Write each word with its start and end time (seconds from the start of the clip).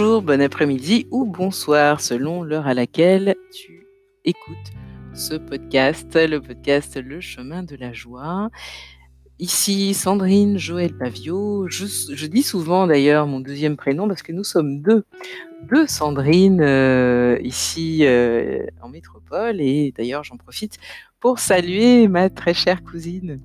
Bonjour, 0.00 0.22
bon 0.22 0.40
après-midi 0.40 1.06
ou 1.10 1.26
bonsoir 1.26 2.00
selon 2.00 2.42
l'heure 2.42 2.66
à 2.66 2.72
laquelle 2.72 3.36
tu 3.52 3.86
écoutes 4.24 4.72
ce 5.12 5.34
podcast, 5.34 6.16
le 6.16 6.40
podcast 6.40 6.96
Le 6.96 7.20
chemin 7.20 7.62
de 7.62 7.76
la 7.76 7.92
joie. 7.92 8.48
Ici 9.38 9.92
Sandrine 9.92 10.56
Joël 10.56 10.96
Pavio. 10.96 11.68
Je, 11.68 12.26
dis 12.26 12.42
souvent 12.42 12.86
d'ailleurs 12.86 13.26
mon 13.26 13.40
deuxième 13.40 13.76
prénom 13.76 14.08
parce 14.08 14.22
que 14.22 14.32
nous 14.32 14.42
sommes 14.42 14.80
deux, 14.80 15.04
deux 15.70 15.86
Sandrine 15.86 16.62
euh, 16.62 17.36
ici 17.42 18.06
euh, 18.06 18.64
en 18.80 18.88
métropole 18.88 19.60
et 19.60 19.92
d'ailleurs 19.94 20.24
j'en 20.24 20.38
profite 20.38 20.78
pour 21.20 21.38
saluer 21.38 22.08
ma 22.08 22.30
très 22.30 22.54
chère 22.54 22.82
cousine. 22.82 23.42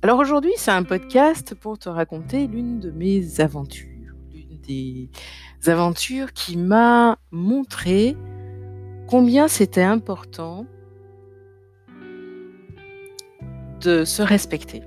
Alors 0.00 0.20
aujourd'hui 0.20 0.52
c'est 0.56 0.70
un 0.70 0.84
podcast 0.84 1.56
pour 1.56 1.76
te 1.76 1.88
raconter 1.88 2.46
l'une 2.46 2.78
de 2.78 2.92
mes 2.92 3.40
aventures 3.40 3.97
des 4.68 5.08
aventures 5.66 6.32
qui 6.32 6.56
m'a 6.56 7.18
montré 7.32 8.16
combien 9.08 9.48
c'était 9.48 9.82
important 9.82 10.66
de 13.80 14.04
se 14.04 14.22
respecter. 14.22 14.82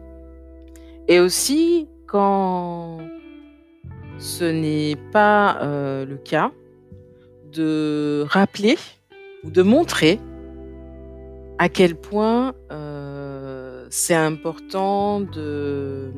Et 1.08 1.20
aussi 1.20 1.88
quand 2.08 3.00
ce 4.18 4.44
n'est 4.44 4.96
pas 5.12 5.58
euh, 5.62 6.06
le 6.06 6.18
cas, 6.18 6.52
de 7.52 8.26
rappeler 8.30 8.78
ou 9.44 9.50
de 9.50 9.62
montrer 9.62 10.20
à 11.58 11.70
quel 11.70 11.96
point 11.96 12.54
euh, 12.72 13.86
c'est 13.90 14.16
important 14.16 15.20
de 15.20 16.12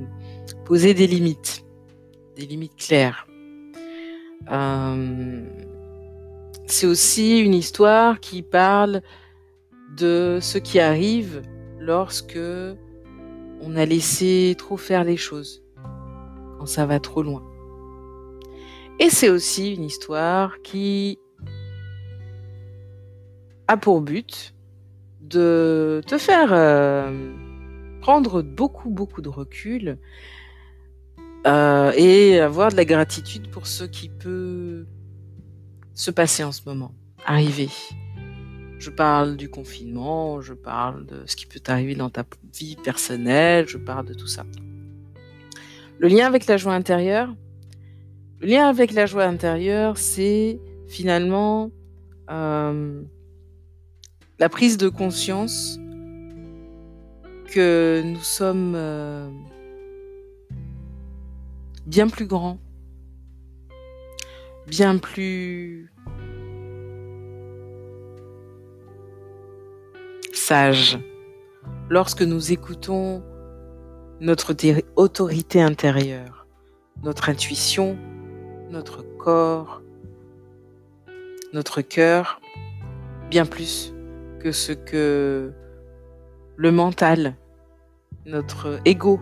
poser 0.66 0.94
des 0.94 1.08
limites, 1.08 1.66
des 2.36 2.46
limites 2.46 2.76
claires. 2.76 3.28
Euh, 4.52 5.42
c'est 6.68 6.88
aussi 6.88 7.40
une 7.40 7.54
histoire 7.54 8.20
qui 8.20 8.42
parle 8.42 9.02
de 9.98 10.40
ce 10.42 10.58
qui 10.58 10.80
arrive 10.80 11.42
lorsque 11.80 12.40
on 13.62 13.76
a 13.76 13.86
laissé 13.86 14.56
trop 14.58 14.78
faire 14.78 15.04
les 15.04 15.18
choses, 15.18 15.64
quand 16.60 16.66
ça 16.66 16.86
va 16.86 17.00
trop 17.00 17.24
loin. 17.24 17.44
Et 19.00 19.10
c'est 19.10 19.30
aussi 19.30 19.74
une 19.74 19.84
histoire 19.84 20.62
qui 20.62 21.20
a 23.68 23.78
pour 23.78 24.02
but 24.02 24.54
de 25.22 26.02
te 26.06 26.18
faire 26.18 26.50
euh, 26.52 27.34
prendre 28.02 28.42
beaucoup, 28.42 28.90
beaucoup 28.90 29.22
de 29.22 29.30
recul 29.30 29.98
euh, 31.46 31.92
et 31.96 32.40
avoir 32.40 32.72
de 32.72 32.78
la 32.78 32.86
gratitude 32.86 33.50
pour 33.50 33.68
ce 33.68 33.84
qui 33.84 34.10
peut 34.10 34.86
se 35.94 36.12
passer 36.12 36.44
en 36.44 36.52
ce 36.52 36.62
moment, 36.66 36.94
arriver. 37.26 37.70
Je 38.80 38.90
parle 38.90 39.38
du 39.38 39.50
confinement, 39.50 40.42
je 40.42 40.54
parle 40.54 41.06
de 41.06 41.24
ce 41.26 41.36
qui 41.36 41.46
peut 41.46 41.62
arriver 41.68 41.96
dans 41.96 42.10
ta 42.10 42.26
vie 42.54 42.76
personnelle, 42.84 43.68
je 43.68 43.78
parle 43.78 44.06
de 44.06 44.14
tout 44.14 44.28
ça. 44.28 44.46
Le 46.00 46.08
lien 46.08 46.28
avec 46.28 46.48
la 46.48 46.58
joie 46.58 46.74
intérieure, 46.74 47.34
le 48.40 48.48
lien 48.48 48.68
avec 48.68 48.92
la 48.92 49.06
joie 49.06 49.24
intérieure, 49.24 49.98
c'est 49.98 50.59
finalement 50.88 51.72
euh, 52.30 53.02
la 54.40 54.50
prise 54.50 54.78
de 54.78 54.90
conscience 54.90 55.80
que 57.53 58.02
nous 58.03 58.24
sommes 58.24 58.74
euh, 58.76 59.30
bien 61.86 62.08
plus 62.08 62.26
grand, 62.26 62.60
bien 64.68 64.98
plus 64.98 65.92
sage. 70.34 71.00
Lorsque 71.90 72.22
nous 72.22 72.52
écoutons 72.52 73.24
notre 74.20 74.54
autorité 74.96 75.62
intérieure, 75.62 76.48
notre 77.04 77.30
intuition, 77.30 77.98
notre 78.70 79.04
corps, 79.18 79.82
notre 81.54 81.82
cœur, 81.82 82.42
bien 83.30 83.46
plus 83.46 83.94
que 84.40 84.52
ce 84.52 84.72
que 84.72 85.54
le 86.56 86.72
mental, 86.72 87.36
notre 88.26 88.80
ego 88.86 89.20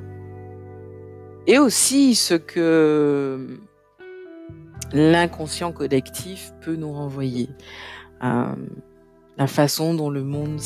et 1.52 1.60
aussi 1.60 2.16
ce 2.16 2.34
que 2.34 3.60
l'inconscient 4.94 5.74
collectif 5.74 6.54
peut 6.62 6.78
nous 6.78 6.94
renvoyer. 6.94 7.50
Euh, 8.24 8.56
la 9.38 9.48
façon 9.48 9.94
dont 9.94 10.10
le 10.10 10.24
monde 10.24 10.62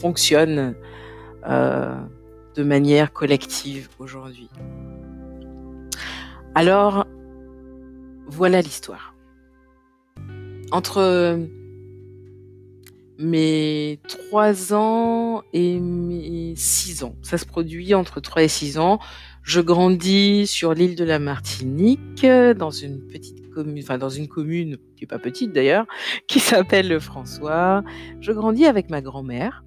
fonctionne 0.00 0.74
euh, 1.48 1.94
de 2.56 2.64
manière 2.64 3.12
collective 3.12 3.90
aujourd'hui. 4.00 4.48
Alors, 6.56 7.06
voilà 8.26 8.60
l'histoire. 8.60 9.14
Entre 10.72 11.38
mes 13.20 14.00
3 14.08 14.74
ans 14.74 15.42
et 15.52 15.78
mes 15.78 16.54
6 16.56 17.04
ans, 17.04 17.14
ça 17.22 17.38
se 17.38 17.44
produit 17.44 17.94
entre 17.94 18.18
3 18.18 18.42
et 18.42 18.48
6 18.48 18.78
ans, 18.78 18.98
je 19.48 19.60
grandis 19.62 20.46
sur 20.46 20.74
l'île 20.74 20.94
de 20.94 21.04
la 21.04 21.18
Martinique, 21.18 22.26
dans 22.58 22.70
une 22.70 23.00
petite 23.06 23.48
commune, 23.48 23.82
enfin 23.82 23.96
dans 23.96 24.10
une 24.10 24.28
commune 24.28 24.76
qui 24.94 25.04
est 25.04 25.06
pas 25.06 25.18
petite 25.18 25.54
d'ailleurs, 25.54 25.86
qui 26.28 26.38
s'appelle 26.38 26.86
le 26.86 27.00
François. 27.00 27.82
Je 28.20 28.32
grandis 28.32 28.66
avec 28.66 28.90
ma 28.90 29.00
grand-mère, 29.00 29.64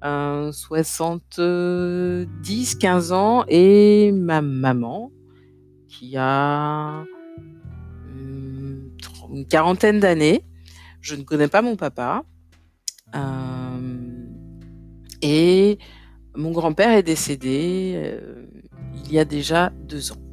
70, 0.00 2.76
15 2.76 3.12
ans, 3.12 3.44
et 3.46 4.10
ma 4.10 4.40
maman, 4.40 5.12
qui 5.86 6.16
a 6.16 7.04
hmm, 8.08 8.88
une 9.34 9.46
quarantaine 9.46 10.00
d'années. 10.00 10.46
Je 11.02 11.14
ne 11.14 11.24
connais 11.24 11.48
pas 11.48 11.60
mon 11.60 11.76
papa. 11.76 12.22
Euh, 13.14 14.00
et 15.20 15.78
mon 16.34 16.52
grand-père 16.52 16.92
est 16.92 17.02
décédé. 17.02 17.92
Euh, 17.96 18.46
il 19.04 19.12
y 19.12 19.18
a 19.18 19.24
déjà 19.24 19.70
deux 19.70 20.12
ans. 20.12 20.24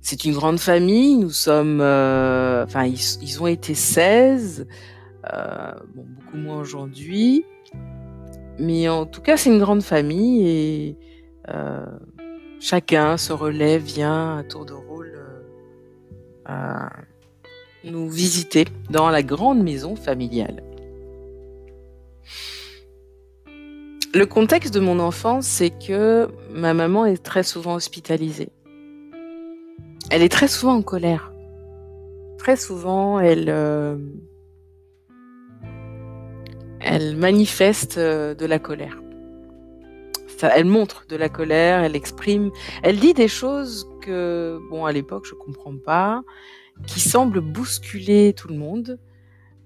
C'est 0.00 0.24
une 0.24 0.32
grande 0.32 0.58
famille, 0.58 1.16
nous 1.16 1.30
sommes, 1.30 1.80
euh, 1.80 2.64
enfin 2.64 2.84
ils, 2.84 3.42
ont 3.42 3.46
été 3.46 3.74
16, 3.74 4.66
euh, 5.32 5.72
beaucoup 5.94 6.36
moins 6.36 6.58
aujourd'hui, 6.58 7.44
mais 8.58 8.88
en 8.88 9.04
tout 9.04 9.20
cas 9.20 9.36
c'est 9.36 9.50
une 9.50 9.58
grande 9.58 9.82
famille 9.82 10.48
et 10.48 10.98
euh, 11.50 11.84
chacun 12.60 13.16
se 13.16 13.32
relève, 13.32 13.82
vient 13.82 14.38
à 14.38 14.42
tour 14.42 14.64
de 14.64 14.72
rôle 14.72 14.90
nous 17.84 18.08
visiter 18.08 18.66
dans 18.90 19.08
la 19.08 19.22
grande 19.22 19.62
maison 19.62 19.96
familiale. 19.96 20.62
Le 24.12 24.26
contexte 24.26 24.74
de 24.74 24.80
mon 24.80 24.98
enfance, 24.98 25.46
c'est 25.46 25.70
que 25.70 26.28
ma 26.52 26.74
maman 26.74 27.06
est 27.06 27.22
très 27.22 27.44
souvent 27.44 27.76
hospitalisée. 27.76 28.48
Elle 30.10 30.22
est 30.22 30.28
très 30.28 30.48
souvent 30.48 30.74
en 30.74 30.82
colère. 30.82 31.32
Très 32.36 32.56
souvent, 32.56 33.20
elle, 33.20 33.48
euh, 33.48 33.96
manifeste 37.16 37.98
euh, 37.98 38.34
de 38.34 38.46
la 38.46 38.58
colère. 38.58 39.00
Elle 40.42 40.64
montre 40.64 41.04
de 41.08 41.14
la 41.14 41.28
colère, 41.28 41.84
elle 41.84 41.94
exprime, 41.94 42.50
elle 42.82 42.98
dit 42.98 43.14
des 43.14 43.28
choses 43.28 43.88
que, 44.02 44.58
bon, 44.70 44.86
à 44.86 44.92
l'époque, 44.92 45.26
je 45.28 45.34
comprends 45.34 45.76
pas, 45.76 46.22
qui 46.88 46.98
semblent 46.98 47.40
bousculer 47.40 48.32
tout 48.32 48.48
le 48.48 48.56
monde. 48.56 48.98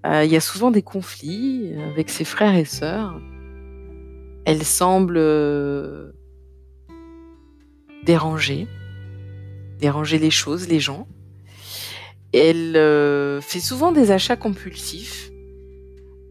Euh, 0.05 0.23
il 0.25 0.31
y 0.31 0.37
a 0.37 0.41
souvent 0.41 0.71
des 0.71 0.83
conflits 0.83 1.73
avec 1.93 2.11
ses 2.11 2.25
frères 2.25 2.57
et 2.57 2.67
sœurs. 2.67 3.19
Elle 4.45 4.65
semble 4.65 5.17
euh, 5.17 6.13
déranger, 8.05 8.69
déranger 9.79 10.19
les 10.19 10.31
choses, 10.31 10.69
les 10.69 10.81
gens. 10.81 11.09
Elle 12.33 12.77
euh, 12.77 13.41
fait 13.41 13.61
souvent 13.61 13.93
des 13.93 14.11
achats 14.11 14.37
compulsifs. 14.37 15.31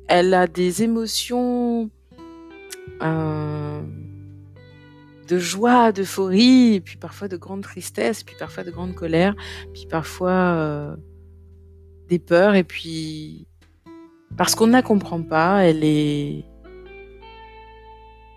Elle 0.07 0.33
a 0.33 0.47
des 0.47 0.83
émotions 0.83 1.89
euh, 3.01 3.81
de 5.27 5.39
joie, 5.39 5.91
d'euphorie, 5.91 6.81
puis 6.81 6.97
parfois 6.97 7.27
de 7.27 7.37
grande 7.37 7.63
tristesse, 7.63 8.23
puis 8.23 8.35
parfois 8.37 8.63
de 8.63 8.69
grande 8.69 8.93
colère, 8.93 9.33
puis 9.73 9.87
parfois 9.89 10.95
des 12.09 12.19
peurs, 12.19 12.53
et 12.53 12.65
puis 12.65 13.47
parce 14.37 14.55
qu'on 14.55 14.67
ne 14.67 14.73
la 14.73 14.81
comprend 14.81 15.21
pas, 15.21 15.63
elle 15.63 15.83
est 15.83 16.45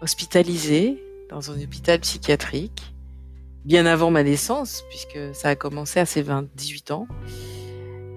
hospitalisée 0.03 1.03
dans 1.31 1.51
un 1.51 1.61
hôpital 1.63 2.01
psychiatrique. 2.01 2.93
bien 3.65 3.85
avant 3.85 4.13
ma 4.13 4.23
naissance, 4.23 4.85
puisque 4.89 5.35
ça 5.35 5.49
a 5.49 5.57
commencé 5.57 5.99
à 5.99 6.07
ses 6.07 6.23
20, 6.23 6.47
18 6.55 6.93
ans. 6.93 7.09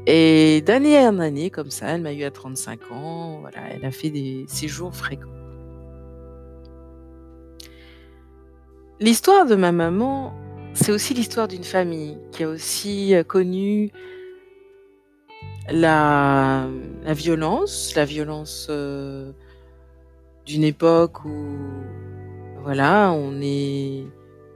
Et 0.05 0.61
d'année 0.61 0.99
en 0.99 1.19
année, 1.19 1.49
comme 1.49 1.71
ça, 1.71 1.87
elle 1.87 2.01
m'a 2.01 2.13
eu 2.13 2.23
à 2.23 2.31
35 2.31 2.91
ans. 2.91 3.39
Voilà, 3.41 3.59
elle 3.71 3.83
a 3.83 3.91
fait 3.91 4.09
des 4.09 4.45
séjours 4.47 4.95
fréquents. 4.95 5.27
L'histoire 8.99 9.45
de 9.45 9.55
ma 9.55 9.71
maman, 9.71 10.33
c'est 10.73 10.91
aussi 10.91 11.13
l'histoire 11.13 11.47
d'une 11.47 11.63
famille 11.63 12.17
qui 12.31 12.43
a 12.43 12.49
aussi 12.49 13.15
euh, 13.15 13.23
connu 13.23 13.91
la, 15.71 16.67
violence, 17.05 17.93
la 17.95 18.05
violence 18.05 18.67
euh, 18.69 19.31
d'une 20.49 20.63
époque 20.63 21.25
où, 21.25 21.45
voilà, 22.63 23.11
on 23.11 23.39
est 23.39 24.03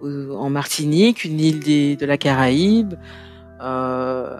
en 0.02 0.50
Martinique, 0.50 1.24
une 1.24 1.40
île 1.40 1.60
des, 1.60 1.96
de 1.96 2.06
la 2.08 2.18
Caraïbe, 2.18 2.96
euh, 3.62 4.40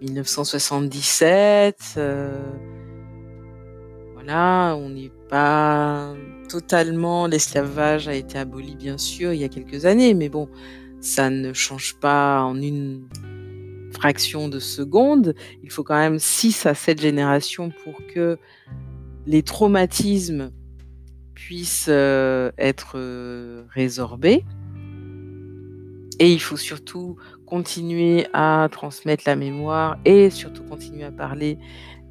1977. 0.00 1.76
Euh, 1.96 2.36
voilà, 4.14 4.74
on 4.76 4.88
n'est 4.88 5.12
pas 5.28 6.14
totalement. 6.48 7.28
L'esclavage 7.28 8.08
a 8.08 8.14
été 8.14 8.38
aboli, 8.38 8.74
bien 8.74 8.98
sûr, 8.98 9.32
il 9.32 9.40
y 9.40 9.44
a 9.44 9.48
quelques 9.48 9.86
années, 9.86 10.14
mais 10.14 10.28
bon, 10.28 10.48
ça 11.00 11.30
ne 11.30 11.52
change 11.52 11.94
pas 12.00 12.42
en 12.42 12.60
une 12.60 13.06
fraction 13.92 14.48
de 14.48 14.58
seconde. 14.58 15.36
Il 15.62 15.70
faut 15.70 15.84
quand 15.84 15.98
même 15.98 16.18
6 16.18 16.66
à 16.66 16.74
7 16.74 17.00
générations 17.00 17.70
pour 17.84 18.04
que 18.12 18.36
les 19.26 19.42
traumatismes 19.42 20.50
puissent 21.34 21.88
euh, 21.88 22.50
être 22.58 22.92
euh, 22.96 23.64
résorbés. 23.70 24.44
Et 26.18 26.32
il 26.32 26.40
faut 26.40 26.56
surtout 26.56 27.16
continuer 27.46 28.26
à 28.32 28.68
transmettre 28.70 29.24
la 29.26 29.34
mémoire 29.34 29.98
et 30.04 30.30
surtout 30.30 30.62
continuer 30.62 31.04
à 31.04 31.10
parler 31.10 31.58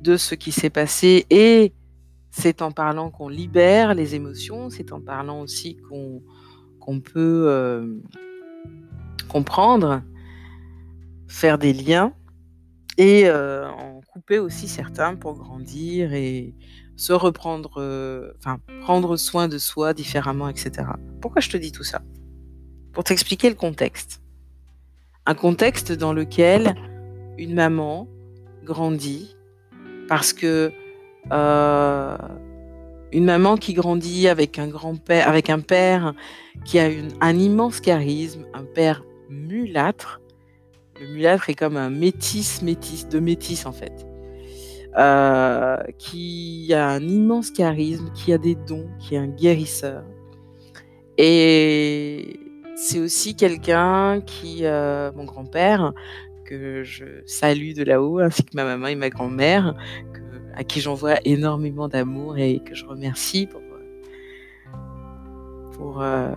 de 0.01 0.17
ce 0.17 0.35
qui 0.35 0.51
s'est 0.51 0.69
passé. 0.69 1.25
Et 1.29 1.73
c'est 2.31 2.61
en 2.61 2.71
parlant 2.71 3.09
qu'on 3.09 3.29
libère 3.29 3.93
les 3.93 4.15
émotions, 4.15 4.69
c'est 4.69 4.91
en 4.91 4.99
parlant 4.99 5.41
aussi 5.41 5.77
qu'on 5.77 6.99
peut 6.99 7.45
euh, 7.47 7.95
comprendre, 9.29 10.01
faire 11.27 11.57
des 11.57 11.73
liens 11.73 12.13
et 12.97 13.29
en 13.31 14.00
couper 14.11 14.39
aussi 14.39 14.67
certains 14.67 15.15
pour 15.15 15.35
grandir 15.35 16.13
et 16.13 16.53
se 16.95 17.13
reprendre, 17.13 17.73
euh, 17.77 18.33
enfin 18.37 18.59
prendre 18.81 19.17
soin 19.17 19.47
de 19.47 19.57
soi 19.57 19.93
différemment, 19.93 20.49
etc. 20.49 20.89
Pourquoi 21.21 21.41
je 21.41 21.49
te 21.49 21.57
dis 21.57 21.71
tout 21.71 21.83
ça? 21.83 22.01
Pour 22.93 23.03
t'expliquer 23.03 23.49
le 23.49 23.55
contexte 23.55 24.21
un 25.25 25.35
contexte 25.35 25.91
dans 25.91 26.13
lequel 26.13 26.75
une 27.37 27.53
maman 27.53 28.07
grandit 28.63 29.35
parce 30.07 30.33
que 30.33 30.71
euh, 31.31 32.17
une 33.11 33.25
maman 33.25 33.57
qui 33.57 33.73
grandit 33.73 34.27
avec 34.27 34.57
un 34.57 34.67
grand-père, 34.67 35.27
avec 35.27 35.49
un 35.49 35.59
père 35.59 36.13
qui 36.65 36.79
a 36.79 36.89
un 37.21 37.37
immense 37.37 37.79
charisme, 37.79 38.45
un 38.53 38.63
père 38.63 39.03
mulâtre. 39.29 40.20
Le 41.01 41.07
mulâtre 41.07 41.49
est 41.49 41.55
comme 41.55 41.77
un 41.77 41.89
métis, 41.89 42.61
métis, 42.61 43.09
de 43.09 43.19
métis 43.19 43.65
en 43.65 43.71
fait. 43.71 44.05
Euh, 44.97 45.77
qui 45.97 46.71
a 46.73 46.89
un 46.89 47.01
immense 47.01 47.49
charisme, 47.49 48.11
qui 48.13 48.33
a 48.33 48.37
des 48.37 48.55
dons, 48.55 48.89
qui 48.99 49.15
est 49.15 49.17
un 49.17 49.27
guérisseur. 49.27 50.03
Et 51.17 52.39
c'est 52.75 52.99
aussi 52.99 53.35
quelqu'un 53.35 54.21
qui, 54.21 54.65
euh, 54.65 55.11
mon 55.15 55.23
grand-père, 55.23 55.93
que 56.45 56.83
je 56.83 57.05
salue 57.25 57.73
de 57.73 57.83
là-haut, 57.83 58.19
ainsi 58.19 58.43
que 58.43 58.51
ma 58.53 58.65
maman 58.65 58.87
et 58.87 58.95
ma 58.95 59.09
grand-mère, 59.09 59.75
à 60.55 60.63
qui 60.63 60.81
j'envoie 60.81 61.15
énormément 61.25 61.87
d'amour 61.87 62.37
et 62.37 62.59
que 62.59 62.75
je 62.75 62.85
remercie 62.85 63.47
pour, 63.47 63.61
pour, 65.77 66.01
euh, 66.01 66.33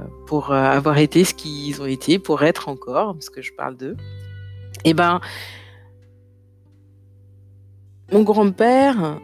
avoir 0.52 0.98
été 0.98 1.24
ce 1.24 1.34
qu'ils 1.34 1.82
ont 1.82 1.86
été, 1.86 2.18
pour 2.18 2.44
être 2.44 2.68
encore, 2.68 3.14
parce 3.14 3.30
que 3.30 3.42
je 3.42 3.52
parle 3.52 3.76
d'eux. 3.76 3.96
Eh 4.84 4.94
ben, 4.94 5.20
mon 8.12 8.22
grand-père, 8.22 9.20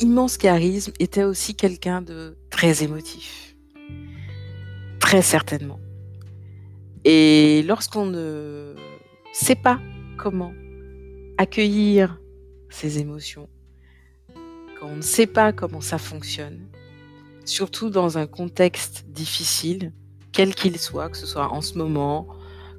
immense 0.00 0.36
charisme, 0.36 0.92
était 0.98 1.24
aussi 1.24 1.54
quelqu'un 1.54 2.02
de 2.02 2.36
très 2.50 2.82
émotif 2.82 3.56
Très 5.00 5.22
certainement. 5.22 5.80
Et 7.04 7.62
lorsqu'on 7.66 8.06
ne 8.06 8.74
sait 9.32 9.56
pas 9.56 9.80
comment 10.18 10.52
accueillir 11.38 12.20
ces 12.68 12.98
émotions, 12.98 13.48
quand 14.78 14.86
on 14.86 14.96
ne 14.96 15.02
sait 15.02 15.26
pas 15.26 15.52
comment 15.52 15.80
ça 15.80 15.98
fonctionne, 15.98 16.68
surtout 17.44 17.90
dans 17.90 18.18
un 18.18 18.26
contexte 18.26 19.04
difficile, 19.08 19.92
quel 20.32 20.54
qu'il 20.54 20.78
soit, 20.78 21.08
que 21.08 21.16
ce 21.16 21.26
soit 21.26 21.48
en 21.52 21.60
ce 21.60 21.76
moment, 21.76 22.28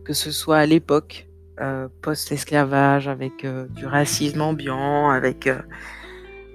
que 0.04 0.14
ce 0.14 0.32
soit 0.32 0.58
à 0.58 0.66
l'époque 0.66 1.28
euh, 1.60 1.90
post-esclavage, 2.02 3.08
avec 3.08 3.46
euh, 3.46 3.68
du 3.68 3.86
racisme 3.86 4.42
ambiant, 4.42 5.10
avec 5.10 5.48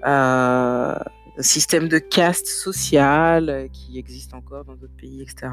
euh, 0.05 0.95
système 1.39 1.87
de 1.87 1.97
caste 1.97 2.47
sociale 2.47 3.69
qui 3.71 3.97
existe 3.97 4.33
encore 4.33 4.65
dans 4.65 4.75
d'autres 4.75 4.97
pays, 4.97 5.21
etc. 5.21 5.47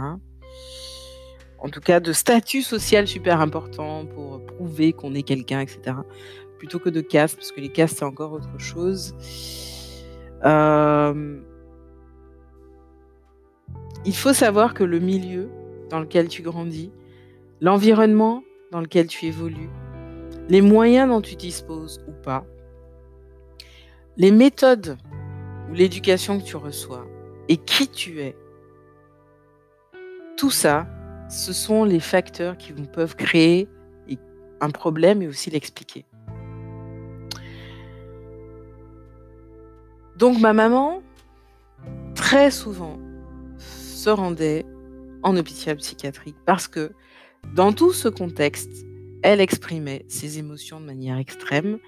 En 1.58 1.69
tout 1.69 1.81
cas, 1.81 2.00
de 2.00 2.12
statut 2.12 2.62
social 2.62 3.06
super 3.06 3.41
important 3.41 4.06
pour 4.06 4.44
prouver 4.44 4.93
qu'on 4.93 5.14
est 5.14 5.23
quelqu'un, 5.23 5.61
etc. 5.61 5.99
Plutôt 6.58 6.81
que 6.81 6.88
de 6.88 7.00
caste, 7.00 7.37
parce 7.37 7.52
que 7.52 7.61
les 7.61 7.70
castes, 7.70 7.99
c'est 7.99 8.05
encore 8.05 8.32
autre 8.32 8.58
chose. 8.58 9.14
Il 14.06 14.17
faut 14.17 14.34
savoir 14.34 14.74
que 14.74 14.84
le 14.84 14.98
milieu 14.98 15.48
dans 15.91 16.01
lequel 16.01 16.29
tu 16.29 16.43
grandis, 16.43 16.91
l'environnement 17.61 18.43
dans 18.73 18.81
lequel 18.81 19.06
tu 19.06 19.27
évolues, 19.27 19.70
les 20.49 20.61
moyens 20.61 21.08
dont 21.08 21.20
tu 21.20 21.37
disposes 21.37 22.05
ou 22.08 22.13
pas, 22.13 22.44
les 24.17 24.31
méthodes 24.31 24.96
ou 25.70 25.75
l'éducation 25.75 26.39
que 26.39 26.44
tu 26.44 26.56
reçois 26.56 27.06
et 27.49 27.56
qui 27.56 27.89
tu 27.89 28.20
es, 28.20 28.37
tout 30.37 30.51
ça, 30.51 30.87
ce 31.29 31.53
sont 31.53 31.84
les 31.84 32.01
facteurs 32.01 32.56
qui 32.56 32.73
peuvent 32.73 33.17
créer 33.17 33.69
un 34.61 34.70
problème 34.70 35.23
et 35.23 35.29
aussi 35.29 35.51
l'expliquer. 35.51 36.05
Donc 40.17 40.41
ma 40.41 40.53
maman, 40.53 41.03
très 42.15 42.51
souvent, 42.51 42.99
se 43.58 44.11
rendait 44.11 44.65
en 45.23 45.37
hôpital 45.37 45.77
psychiatrique 45.77 46.37
parce 46.46 46.69
que 46.69 46.93
dans 47.55 47.72
tout 47.72 47.93
ce 47.93 48.08
contexte, 48.08 48.70
elle 49.22 49.41
exprimait 49.41 50.05
ses 50.08 50.39
émotions 50.39 50.81
de 50.81 50.86
manière 50.86 51.19
extrême, 51.19 51.79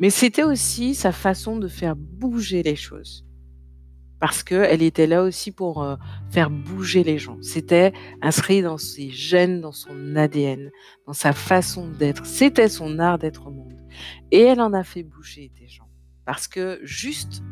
mais 0.00 0.10
c'était 0.10 0.42
aussi 0.42 0.94
sa 0.94 1.12
façon 1.12 1.56
de 1.56 1.68
faire 1.68 1.96
bouger 1.96 2.62
les 2.62 2.76
choses. 2.76 3.24
Parce 4.18 4.42
qu'elle 4.42 4.82
était 4.82 5.06
là 5.06 5.22
aussi 5.22 5.52
pour 5.52 5.82
euh, 5.82 5.96
faire 6.30 6.48
bouger 6.50 7.04
les 7.04 7.18
gens. 7.18 7.36
C'était 7.42 7.92
inscrit 8.22 8.62
dans 8.62 8.78
ses 8.78 9.10
gènes, 9.10 9.60
dans 9.60 9.72
son 9.72 10.16
ADN, 10.16 10.70
dans 11.06 11.12
sa 11.12 11.32
façon 11.32 11.88
d'être. 11.88 12.24
C'était 12.24 12.70
son 12.70 12.98
art 12.98 13.18
d'être 13.18 13.46
au 13.46 13.50
monde. 13.50 13.78
Et 14.30 14.40
elle 14.40 14.60
en 14.60 14.72
a 14.72 14.84
fait 14.84 15.02
bouger 15.02 15.52
des 15.60 15.68
gens. 15.68 15.88
Parce 16.24 16.48
que 16.48 16.80
juste, 16.82 17.42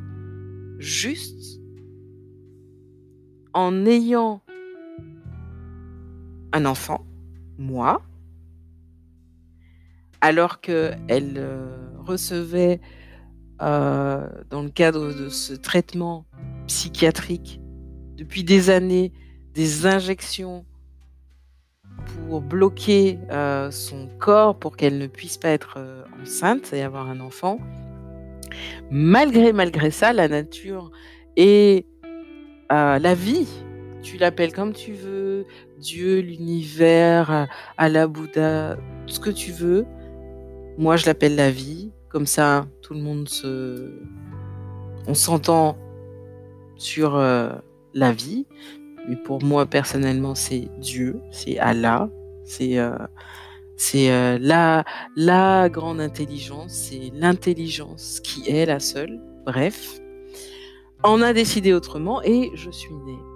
juste, 0.79 1.61
en 3.53 3.85
ayant 3.85 4.43
un 6.53 6.65
enfant, 6.65 7.07
moi, 7.59 8.03
alors 10.25 10.63
qu'elle 10.63 11.35
euh, 11.37 11.77
recevait, 11.99 12.81
euh, 13.61 14.27
dans 14.49 14.63
le 14.63 14.71
cadre 14.71 15.13
de 15.13 15.29
ce 15.29 15.53
traitement 15.53 16.25
psychiatrique, 16.67 17.61
depuis 18.17 18.43
des 18.43 18.71
années, 18.71 19.13
des 19.53 19.87
injections 19.87 20.65
pour 22.07 22.41
bloquer 22.41 23.19
euh, 23.31 23.71
son 23.71 24.09
corps 24.19 24.59
pour 24.59 24.77
qu'elle 24.77 24.97
ne 24.97 25.07
puisse 25.07 25.37
pas 25.37 25.51
être 25.51 25.79
enceinte 26.23 26.73
et 26.73 26.83
avoir 26.83 27.11
un 27.11 27.21
enfant. 27.21 27.59
Malgré, 28.91 29.53
malgré 29.53 29.91
ça, 29.91 30.15
la 30.15 30.29
nature 30.29 30.91
et 31.37 31.87
la 32.71 33.15
vie, 33.15 33.47
tu 34.03 34.17
l'appelles 34.17 34.53
comme 34.53 34.73
tu 34.73 34.93
veux, 34.93 35.24
Dieu, 35.79 36.21
l'univers, 36.21 37.49
Allah, 37.77 38.07
Bouddha, 38.07 38.77
tout 39.07 39.15
ce 39.15 39.21
que 39.21 39.31
tu 39.31 39.53
veux, 39.53 39.87
moi, 40.77 40.97
je 40.97 41.07
l'appelle 41.07 41.37
la 41.37 41.51
vie. 41.51 41.91
Comme 42.09 42.27
ça, 42.27 42.67
tout 42.83 42.95
le 42.95 43.01
monde 43.01 43.29
se. 43.29 43.91
On 45.07 45.15
s'entend 45.15 45.77
sur 46.77 47.17
euh, 47.17 47.51
la 47.93 48.13
vie. 48.13 48.47
mais 49.09 49.17
pour 49.17 49.43
moi 49.43 49.67
personnellement, 49.67 50.35
c'est 50.35 50.69
Dieu, 50.79 51.21
c'est 51.31 51.59
Allah, 51.59 52.09
c'est 52.45 52.79
euh, 52.79 52.97
c'est 53.77 54.11
euh, 54.11 54.39
la, 54.41 54.85
la 55.17 55.69
grande 55.69 56.01
intelligence, 56.01 56.73
c'est 56.73 57.11
l'intelligence 57.15 58.21
qui 58.21 58.49
est 58.49 58.67
la 58.67 58.81
seule. 58.81 59.21
Bref, 59.45 60.01
on 61.03 61.21
a 61.21 61.33
décidé 61.33 61.73
autrement 61.73 62.23
et 62.23 62.51
je 62.55 62.71
suis 62.71 62.95
née. 62.95 63.34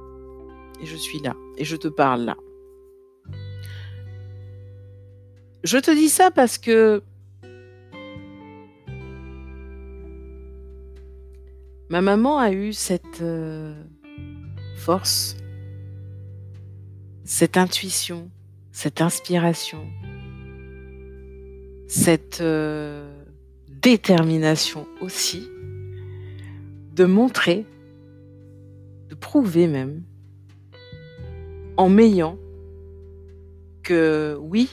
Et 0.81 0.87
je 0.87 0.97
suis 0.97 1.19
là. 1.21 1.35
Et 1.57 1.65
je 1.65 1.77
te 1.77 1.89
parle 1.89 2.23
là. 2.23 2.37
Je 5.65 5.79
te 5.79 5.91
dis 5.91 6.09
ça 6.09 6.31
parce 6.31 6.57
que 6.57 7.03
ma 11.91 12.01
maman 12.01 12.39
a 12.39 12.53
eu 12.53 12.73
cette 12.73 13.23
euh, 13.23 13.75
force, 14.77 15.37
cette 17.25 17.57
intuition, 17.57 18.31
cette 18.71 19.01
inspiration, 19.01 19.85
cette 21.89 22.41
euh, 22.41 23.11
détermination 23.69 24.87
aussi 25.01 25.49
de 26.95 27.05
montrer, 27.05 27.67
de 29.09 29.15
prouver 29.15 29.67
même, 29.67 30.03
en 31.79 31.89
m'ayant, 31.89 32.37
que 33.83 34.37
oui, 34.43 34.69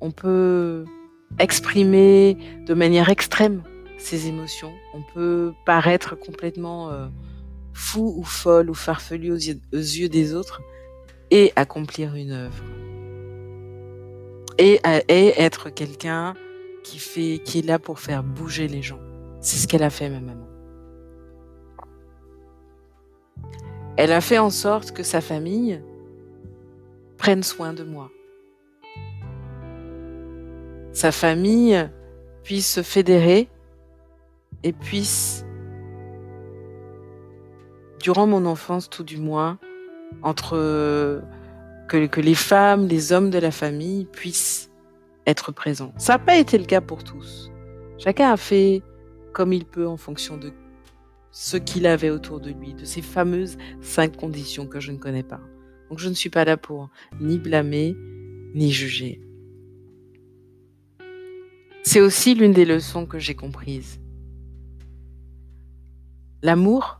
on 0.00 0.10
peut 0.10 0.84
exprimer 1.38 2.36
de 2.66 2.74
manière 2.74 3.10
extrême 3.10 3.62
ses 3.98 4.26
émotions, 4.26 4.72
on 4.94 5.02
peut 5.14 5.52
paraître 5.64 6.16
complètement 6.16 6.90
euh, 6.90 7.06
fou 7.72 8.12
ou 8.16 8.24
folle 8.24 8.68
ou 8.68 8.74
farfelu 8.74 9.30
aux 9.30 9.36
yeux 9.36 10.08
des 10.08 10.34
autres 10.34 10.60
et 11.30 11.52
accomplir 11.54 12.16
une 12.16 12.32
œuvre 12.32 12.64
et, 14.58 14.80
être 15.08 15.70
quelqu'un 15.70 16.34
qui 16.82 16.98
fait, 16.98 17.40
qui 17.44 17.60
est 17.60 17.66
là 17.66 17.78
pour 17.78 18.00
faire 18.00 18.22
bouger 18.22 18.68
les 18.68 18.82
gens. 18.82 18.98
C'est 19.40 19.56
ce 19.56 19.66
qu'elle 19.66 19.82
a 19.82 19.90
fait, 19.90 20.08
ma 20.08 20.20
maman. 20.20 20.46
Elle 23.96 24.12
a 24.12 24.20
fait 24.20 24.38
en 24.38 24.50
sorte 24.50 24.92
que 24.92 25.02
sa 25.02 25.20
famille 25.20 25.80
prenne 27.22 27.44
soin 27.44 27.72
de 27.72 27.84
moi. 27.84 28.10
Sa 30.92 31.12
famille 31.12 31.88
puisse 32.42 32.68
se 32.68 32.82
fédérer 32.82 33.48
et 34.64 34.72
puisse, 34.72 35.46
durant 38.00 38.26
mon 38.26 38.44
enfance 38.44 38.90
tout 38.90 39.04
du 39.04 39.18
moins, 39.18 39.60
entre 40.24 41.22
que, 41.86 42.20
les 42.20 42.34
femmes, 42.34 42.88
les 42.88 43.12
hommes 43.12 43.30
de 43.30 43.38
la 43.38 43.52
famille 43.52 44.06
puissent 44.06 44.72
être 45.24 45.52
présents. 45.52 45.92
Ça 45.98 46.14
n'a 46.14 46.18
pas 46.18 46.38
été 46.38 46.58
le 46.58 46.64
cas 46.64 46.80
pour 46.80 47.04
tous. 47.04 47.52
Chacun 47.98 48.32
a 48.32 48.36
fait 48.36 48.82
comme 49.32 49.52
il 49.52 49.64
peut 49.64 49.86
en 49.86 49.96
fonction 49.96 50.38
de 50.38 50.50
ce 51.30 51.56
qu'il 51.56 51.86
avait 51.86 52.10
autour 52.10 52.40
de 52.40 52.50
lui, 52.50 52.74
de 52.74 52.84
ces 52.84 53.00
fameuses 53.00 53.58
cinq 53.80 54.16
conditions 54.16 54.66
que 54.66 54.80
je 54.80 54.90
ne 54.90 54.98
connais 54.98 55.22
pas. 55.22 55.40
Donc 55.92 55.98
je 55.98 56.08
ne 56.08 56.14
suis 56.14 56.30
pas 56.30 56.46
là 56.46 56.56
pour 56.56 56.88
ni 57.20 57.38
blâmer, 57.38 57.94
ni 58.54 58.72
juger. 58.72 59.20
C'est 61.82 62.00
aussi 62.00 62.34
l'une 62.34 62.54
des 62.54 62.64
leçons 62.64 63.04
que 63.04 63.18
j'ai 63.18 63.34
comprises. 63.34 64.00
L'amour 66.40 66.98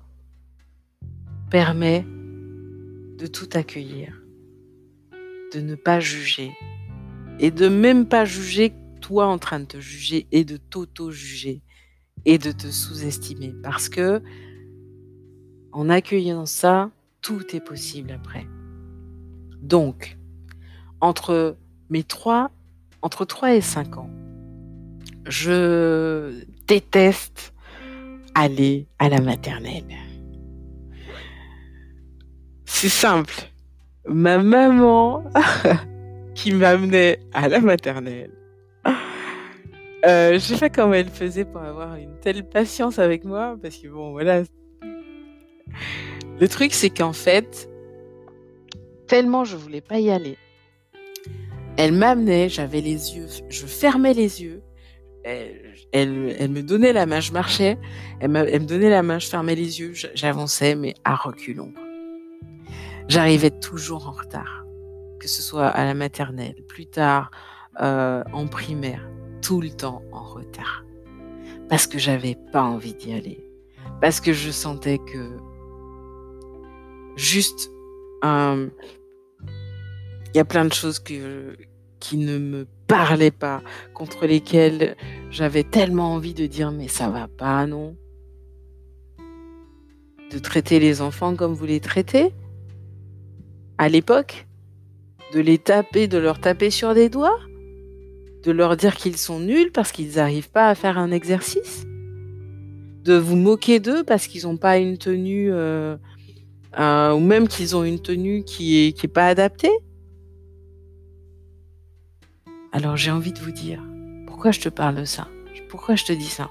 permet 1.48 2.04
de 3.16 3.26
tout 3.26 3.48
accueillir 3.54 4.22
de 5.54 5.62
ne 5.62 5.74
pas 5.74 5.98
juger 5.98 6.52
et 7.38 7.50
de 7.50 7.68
même 7.68 8.06
pas 8.06 8.26
juger 8.26 8.74
toi 9.00 9.24
en 9.26 9.38
train 9.38 9.60
de 9.60 9.64
te 9.64 9.80
juger 9.80 10.26
et 10.32 10.44
de 10.44 10.58
t'auto-juger 10.58 11.62
et 12.26 12.36
de 12.36 12.52
te 12.52 12.66
sous-estimer 12.66 13.54
parce 13.62 13.88
que 13.88 14.20
en 15.72 15.88
accueillant 15.88 16.44
ça, 16.44 16.90
tout 17.22 17.56
est 17.56 17.64
possible 17.64 18.12
après. 18.12 18.46
Donc, 19.62 20.18
entre 21.00 21.56
mes 21.90 22.02
trois, 22.02 22.50
entre 23.00 23.24
3 23.24 23.54
et 23.54 23.60
5 23.60 23.96
ans, 23.96 24.10
je 25.26 26.44
déteste 26.66 27.54
aller 28.34 28.86
à 28.98 29.08
la 29.08 29.20
maternelle. 29.20 29.84
C'est 32.64 32.88
simple 32.88 33.52
ma 34.06 34.38
maman 34.38 35.24
qui 36.34 36.52
m'amenait 36.52 37.20
à 37.32 37.48
la 37.48 37.60
maternelle. 37.60 38.30
Euh, 40.04 40.32
je 40.34 40.38
sais 40.38 40.58
pas 40.58 40.68
comment 40.68 40.94
elle 40.94 41.08
faisait 41.08 41.44
pour 41.44 41.60
avoir 41.60 41.94
une 41.94 42.18
telle 42.20 42.44
patience 42.44 42.98
avec 42.98 43.24
moi, 43.24 43.56
parce 43.62 43.76
que 43.76 43.86
bon, 43.86 44.10
voilà. 44.10 44.42
Le 46.40 46.48
truc, 46.48 46.74
c'est 46.74 46.90
qu'en 46.90 47.12
fait, 47.12 47.70
tellement 49.12 49.44
je 49.44 49.58
voulais 49.58 49.82
pas 49.82 49.98
y 49.98 50.10
aller, 50.10 50.38
elle 51.76 51.92
m'amenait, 51.92 52.48
j'avais 52.48 52.80
les 52.80 53.14
yeux, 53.14 53.26
je 53.50 53.66
fermais 53.66 54.14
les 54.14 54.42
yeux, 54.42 54.62
elle, 55.22 55.76
elle, 55.92 56.50
me 56.50 56.62
donnait 56.62 56.94
la 56.94 57.04
main, 57.04 57.20
je 57.20 57.30
marchais, 57.30 57.76
elle, 58.20 58.34
elle 58.34 58.62
me 58.62 58.66
donnait 58.66 58.88
la 58.88 59.02
main, 59.02 59.18
je 59.18 59.26
fermais 59.26 59.54
les 59.54 59.80
yeux, 59.80 59.92
j'avançais, 60.14 60.74
mais 60.76 60.94
à 61.04 61.14
reculons 61.14 61.74
j'arrivais 63.08 63.50
toujours 63.50 64.08
en 64.08 64.12
retard, 64.12 64.64
que 65.20 65.28
ce 65.28 65.42
soit 65.42 65.66
à 65.66 65.84
la 65.84 65.92
maternelle, 65.92 66.56
plus 66.66 66.86
tard 66.86 67.30
euh, 67.82 68.24
en 68.32 68.46
primaire, 68.46 69.06
tout 69.42 69.60
le 69.60 69.68
temps 69.68 70.00
en 70.10 70.22
retard, 70.22 70.86
parce 71.68 71.86
que 71.86 71.98
j'avais 71.98 72.38
pas 72.50 72.62
envie 72.62 72.94
d'y 72.94 73.12
aller, 73.12 73.44
parce 74.00 74.22
que 74.22 74.32
je 74.32 74.50
sentais 74.50 74.96
que 74.96 75.36
juste 77.16 77.70
euh, 78.24 78.70
il 80.34 80.38
y 80.38 80.40
a 80.40 80.44
plein 80.44 80.64
de 80.64 80.72
choses 80.72 80.98
qui 80.98 82.16
ne 82.16 82.38
me 82.38 82.66
parlaient 82.86 83.30
pas, 83.30 83.62
contre 83.94 84.26
lesquelles 84.26 84.96
j'avais 85.30 85.64
tellement 85.64 86.14
envie 86.14 86.34
de 86.34 86.46
dire 86.46 86.72
mais 86.72 86.88
ça 86.88 87.08
va 87.08 87.28
pas, 87.28 87.66
non. 87.66 87.96
De 90.30 90.38
traiter 90.38 90.80
les 90.80 91.02
enfants 91.02 91.36
comme 91.36 91.52
vous 91.52 91.66
les 91.66 91.80
traitez. 91.80 92.32
À 93.78 93.88
l'époque, 93.88 94.46
de 95.34 95.40
les 95.40 95.58
taper, 95.58 96.06
de 96.08 96.18
leur 96.18 96.40
taper 96.40 96.70
sur 96.70 96.94
des 96.94 97.08
doigts, 97.08 97.38
de 98.42 98.52
leur 98.52 98.76
dire 98.76 98.96
qu'ils 98.96 99.16
sont 99.16 99.40
nuls 99.40 99.72
parce 99.72 99.92
qu'ils 99.92 100.16
n'arrivent 100.16 100.50
pas 100.50 100.68
à 100.68 100.74
faire 100.74 100.98
un 100.98 101.10
exercice, 101.10 101.84
de 103.04 103.14
vous 103.14 103.36
moquer 103.36 103.80
d'eux 103.80 104.04
parce 104.04 104.26
qu'ils 104.26 104.44
n'ont 104.44 104.56
pas 104.56 104.78
une 104.78 104.98
tenue, 104.98 105.50
euh, 105.52 105.96
ou 106.78 107.18
même 107.20 107.48
qu'ils 107.48 107.76
ont 107.76 107.84
une 107.84 108.00
tenue 108.00 108.44
qui 108.44 108.86
est, 108.86 108.92
qui 108.92 109.06
est 109.06 109.08
pas 109.12 109.26
adaptée. 109.26 109.72
Alors 112.72 112.96
j'ai 112.96 113.10
envie 113.10 113.32
de 113.32 113.38
vous 113.38 113.50
dire, 113.52 113.82
pourquoi 114.26 114.50
je 114.50 114.60
te 114.60 114.70
parle 114.70 114.96
de 114.96 115.04
ça? 115.04 115.28
Pourquoi 115.68 115.94
je 115.94 116.06
te 116.06 116.12
dis 116.12 116.24
ça? 116.24 116.50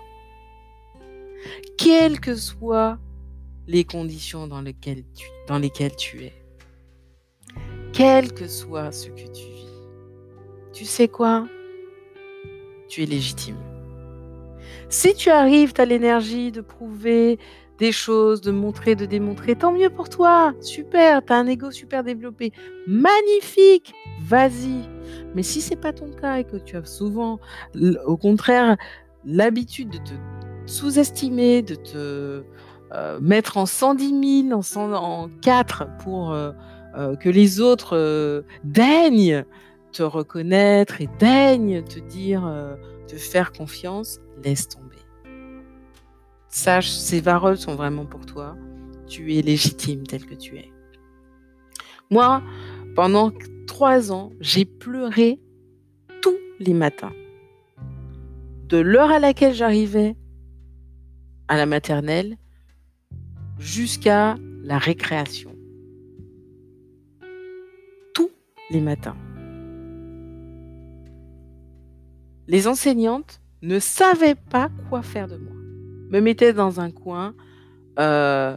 Quelles 1.78 2.20
que 2.20 2.36
soient 2.36 3.00
les 3.68 3.84
conditions 3.84 4.48
dans 4.48 4.62
lesquelles 4.62 5.04
tu, 5.98 6.24
es, 6.24 6.34
quel 7.92 8.34
que 8.34 8.48
soit 8.48 8.92
ce 8.92 9.08
que 9.10 9.32
tu 9.32 9.46
vis. 9.46 9.68
Tu 10.74 10.86
sais 10.86 11.08
quoi? 11.08 11.48
Tu 12.88 13.02
es 13.02 13.06
légitime. 13.06 13.58
Si 14.90 15.16
tu 15.16 15.30
arrives, 15.30 15.74
tu 15.74 15.82
as 15.82 15.86
l'énergie 15.86 16.52
de 16.52 16.62
prouver 16.62 17.40
des 17.78 17.92
choses, 17.92 18.42
de 18.42 18.52
montrer, 18.52 18.96
de 18.96 19.06
démontrer, 19.06 19.56
tant 19.56 19.72
mieux 19.72 19.90
pour 19.90 20.10
toi. 20.10 20.54
Super, 20.62 21.26
tu 21.26 21.34
as 21.34 21.38
un 21.38 21.48
ego 21.48 21.72
super 21.72 22.04
développé. 22.04 22.52
Magnifique, 22.88 23.94
vas-y. 24.22 24.88
Mais 25.36 25.44
si 25.44 25.62
c'est 25.62 25.76
pas 25.76 25.94
ton 25.94 26.12
cas 26.12 26.38
et 26.38 26.44
que 26.44 26.58
tu 26.58 26.78
as 26.78 26.86
souvent, 26.86 27.40
au 28.06 28.18
contraire, 28.18 28.78
l'habitude 29.26 29.90
de 29.90 29.98
te 29.98 30.14
sous-estimer, 30.66 31.62
de 31.62 31.76
te 31.76 32.44
euh, 32.94 33.20
mettre 33.22 33.58
en 33.58 33.66
110 33.66 34.48
000, 34.50 34.62
en, 34.76 34.94
en 34.94 35.30
4 35.42 35.88
pour 36.04 36.32
euh, 36.32 36.52
euh, 36.98 37.16
que 37.16 37.30
les 37.30 37.62
autres 37.62 38.44
daignent 38.64 39.46
te 39.94 40.04
reconnaître 40.04 41.02
et 41.02 41.10
daignent 41.20 41.84
te 41.84 42.00
dire, 42.00 42.50
te 43.08 43.16
faire 43.16 43.52
confiance, 43.52 44.20
laisse 44.44 44.68
tomber. 44.68 44.91
Sache, 46.52 46.90
ces 46.90 47.22
paroles 47.22 47.58
sont 47.58 47.76
vraiment 47.76 48.06
pour 48.06 48.26
toi. 48.26 48.56
Tu 49.08 49.36
es 49.36 49.42
légitime 49.42 50.06
tel 50.06 50.26
que 50.26 50.36
tu 50.36 50.58
es. 50.58 50.72
Moi, 52.10 52.44
pendant 52.96 53.32
trois 53.68 54.12
ans, 54.12 54.32
j'ai 54.40 54.66
pleuré 54.66 55.40
tous 56.22 56.38
les 56.60 56.74
matins. 56.74 57.14
De 58.68 58.78
l'heure 58.78 59.12
à 59.12 59.20
laquelle 59.20 59.54
j'arrivais 59.54 60.16
à 61.48 61.58
la 61.58 61.66
maternelle 61.66 62.38
jusqu'à 63.58 64.38
la 64.64 64.78
récréation 64.78 65.52
les 68.72 68.82
matins. 68.82 69.18
Les 72.48 72.68
enseignantes 72.68 73.42
ne 73.62 73.80
savaient 73.80 74.36
pas 74.36 74.70
quoi 74.90 75.04
faire 75.04 75.28
de 75.28 75.38
moi. 75.38 75.61
Me 76.12 76.20
mettaient 76.20 76.54
dans 76.54 76.80
un 76.80 76.92
coin. 76.92 77.34
Euh, 78.00 78.56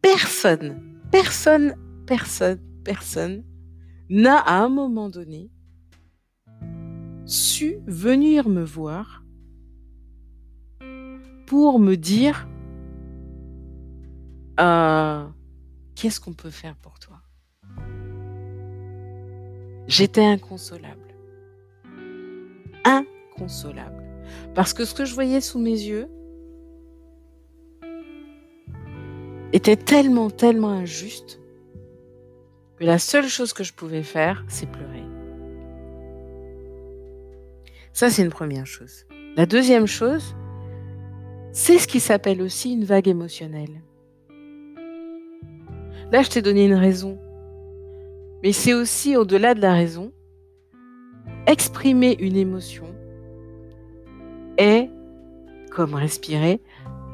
personne, 0.00 0.80
personne, 1.10 1.74
personne, 2.06 2.60
personne 2.84 3.44
n'a 4.08 4.38
à 4.38 4.58
un 4.58 4.68
moment 4.68 5.08
donné 5.08 5.50
su 7.24 7.78
venir 7.86 8.48
me 8.48 8.64
voir 8.64 9.24
pour 11.46 11.78
me 11.78 11.96
dire 11.96 12.48
euh, 14.60 15.26
qu'est-ce 15.94 16.20
qu'on 16.20 16.34
peut 16.34 16.50
faire 16.50 16.76
pour 16.76 16.98
toi? 16.98 17.20
J'étais 19.86 20.24
inconsolable. 20.24 21.14
Inconsolable. 22.84 24.02
Parce 24.54 24.72
que 24.72 24.84
ce 24.84 24.94
que 24.94 25.04
je 25.04 25.14
voyais 25.14 25.40
sous 25.40 25.58
mes 25.58 25.70
yeux 25.70 26.08
était 29.52 29.76
tellement, 29.76 30.30
tellement 30.30 30.70
injuste 30.70 31.40
que 32.78 32.84
la 32.84 32.98
seule 32.98 33.28
chose 33.28 33.52
que 33.52 33.64
je 33.64 33.72
pouvais 33.72 34.02
faire, 34.02 34.44
c'est 34.48 34.70
pleurer. 34.70 35.04
Ça, 37.92 38.10
c'est 38.10 38.22
une 38.22 38.30
première 38.30 38.66
chose. 38.66 39.06
La 39.36 39.46
deuxième 39.46 39.86
chose, 39.86 40.34
c'est 41.52 41.78
ce 41.78 41.86
qui 41.86 42.00
s'appelle 42.00 42.40
aussi 42.40 42.72
une 42.72 42.84
vague 42.84 43.08
émotionnelle. 43.08 43.82
Là, 46.10 46.22
je 46.22 46.30
t'ai 46.30 46.42
donné 46.42 46.64
une 46.64 46.74
raison. 46.74 47.18
Mais 48.42 48.52
c'est 48.52 48.74
aussi 48.74 49.16
au-delà 49.16 49.54
de 49.54 49.60
la 49.60 49.74
raison, 49.74 50.12
exprimer 51.46 52.16
une 52.18 52.36
émotion 52.36 52.86
est, 54.58 54.90
comme 55.70 55.94
respirer, 55.94 56.60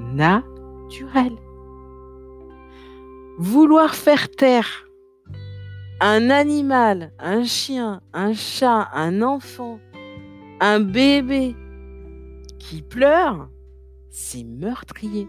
naturel. 0.01 1.33
Vouloir 3.39 3.95
faire 3.95 4.29
taire 4.31 4.89
un 6.01 6.29
animal, 6.29 7.13
un 7.21 7.45
chien, 7.45 8.01
un 8.13 8.33
chat, 8.33 8.89
un 8.93 9.23
enfant, 9.23 9.79
un 10.61 10.81
bébé 10.81 11.55
qui 12.59 12.83
pleure, 12.83 13.49
c'est 14.11 14.43
meurtrier. 14.43 15.29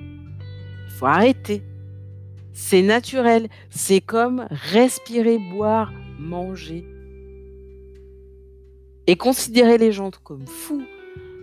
Il 0.00 0.92
faut 0.98 1.06
arrêter. 1.06 1.62
C'est 2.54 2.82
naturel. 2.82 3.48
C'est 3.68 4.00
comme 4.00 4.46
respirer, 4.50 5.38
boire, 5.38 5.92
manger. 6.18 6.86
Et 9.06 9.16
considérer 9.16 9.76
les 9.76 9.92
gens 9.92 10.10
comme 10.24 10.46
fous 10.46 10.84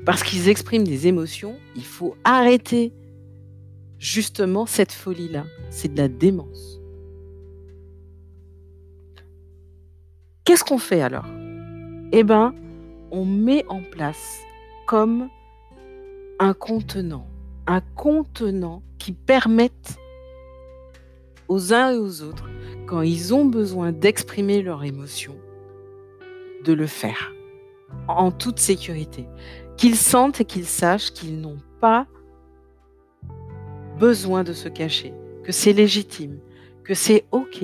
parce 0.08 0.24
qu'ils 0.24 0.50
expriment 0.50 0.86
des 0.86 1.06
émotions, 1.06 1.58
il 1.76 1.84
faut 1.84 2.16
arrêter 2.24 2.94
justement 4.00 4.66
cette 4.66 4.92
folie-là. 4.92 5.46
C'est 5.70 5.94
de 5.94 5.98
la 5.98 6.08
démence. 6.08 6.80
Qu'est-ce 10.44 10.64
qu'on 10.64 10.78
fait 10.78 11.02
alors? 11.02 11.26
Eh 12.12 12.24
bien, 12.24 12.56
on 13.12 13.26
met 13.26 13.66
en 13.68 13.82
place 13.82 14.40
comme 14.86 15.30
un 16.40 16.54
contenant, 16.54 17.28
un 17.66 17.82
contenant 17.96 18.82
qui 18.98 19.12
permette 19.12 19.98
aux 21.48 21.74
uns 21.74 21.92
et 21.92 21.98
aux 21.98 22.22
autres, 22.22 22.50
quand 22.86 23.02
ils 23.02 23.34
ont 23.34 23.46
besoin 23.46 23.92
d'exprimer 23.92 24.62
leurs 24.62 24.84
émotions, 24.84 25.36
de 26.64 26.74
le 26.74 26.88
faire 26.88 27.34
en 28.08 28.32
toute 28.32 28.60
sécurité. 28.60 29.28
Qu'ils 29.78 29.96
sentent 29.96 30.42
et 30.42 30.46
qu'ils 30.46 30.66
sachent 30.66 31.12
qu'ils 31.12 31.40
n'ont 31.40 31.60
pas 31.80 32.08
besoin 34.00 34.44
de 34.44 34.54
se 34.54 34.70
cacher, 34.70 35.14
que 35.44 35.52
c'est 35.52 35.74
légitime, 35.74 36.40
que 36.84 36.94
c'est 36.94 37.26
OK, 37.32 37.64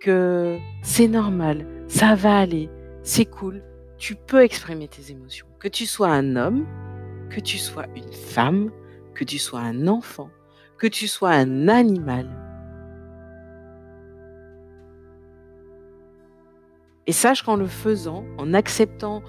que 0.00 0.58
c'est 0.82 1.08
normal, 1.08 1.66
ça 1.88 2.14
va 2.14 2.38
aller, 2.38 2.68
c'est 3.02 3.24
cool, 3.24 3.62
tu 3.98 4.14
peux 4.14 4.42
exprimer 4.42 4.88
tes 4.88 5.12
émotions. 5.12 5.46
Que 5.58 5.68
tu 5.68 5.86
sois 5.86 6.08
un 6.08 6.36
homme, 6.36 6.66
que 7.30 7.40
tu 7.40 7.58
sois 7.58 7.86
une 7.94 8.12
femme, 8.12 8.70
que 9.14 9.24
tu 9.24 9.38
sois 9.38 9.60
un 9.60 9.86
enfant, 9.86 10.30
que 10.78 10.86
tu 10.88 11.06
sois 11.06 11.30
un 11.30 11.68
animal, 11.68 12.28
Et 17.06 17.12
sache 17.12 17.42
qu'en 17.42 17.56
le 17.56 17.66
faisant, 17.66 18.24
en 18.38 18.54
acceptant 18.54 19.22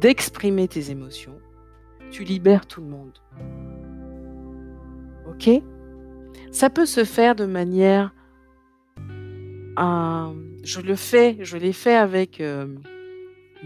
d'exprimer 0.00 0.68
tes 0.68 0.90
émotions, 0.90 1.38
tu 2.10 2.22
libères 2.22 2.66
tout 2.66 2.80
le 2.80 2.86
monde. 2.86 3.18
Ok? 5.28 5.50
Ça 6.52 6.70
peut 6.70 6.86
se 6.86 7.04
faire 7.04 7.34
de 7.34 7.46
manière... 7.46 8.14
Euh, 9.78 10.32
je 10.62 10.80
le 10.80 10.96
fais, 10.96 11.36
je 11.40 11.56
l'ai 11.58 11.72
fait 11.74 11.94
avec 11.94 12.40
euh, 12.40 12.66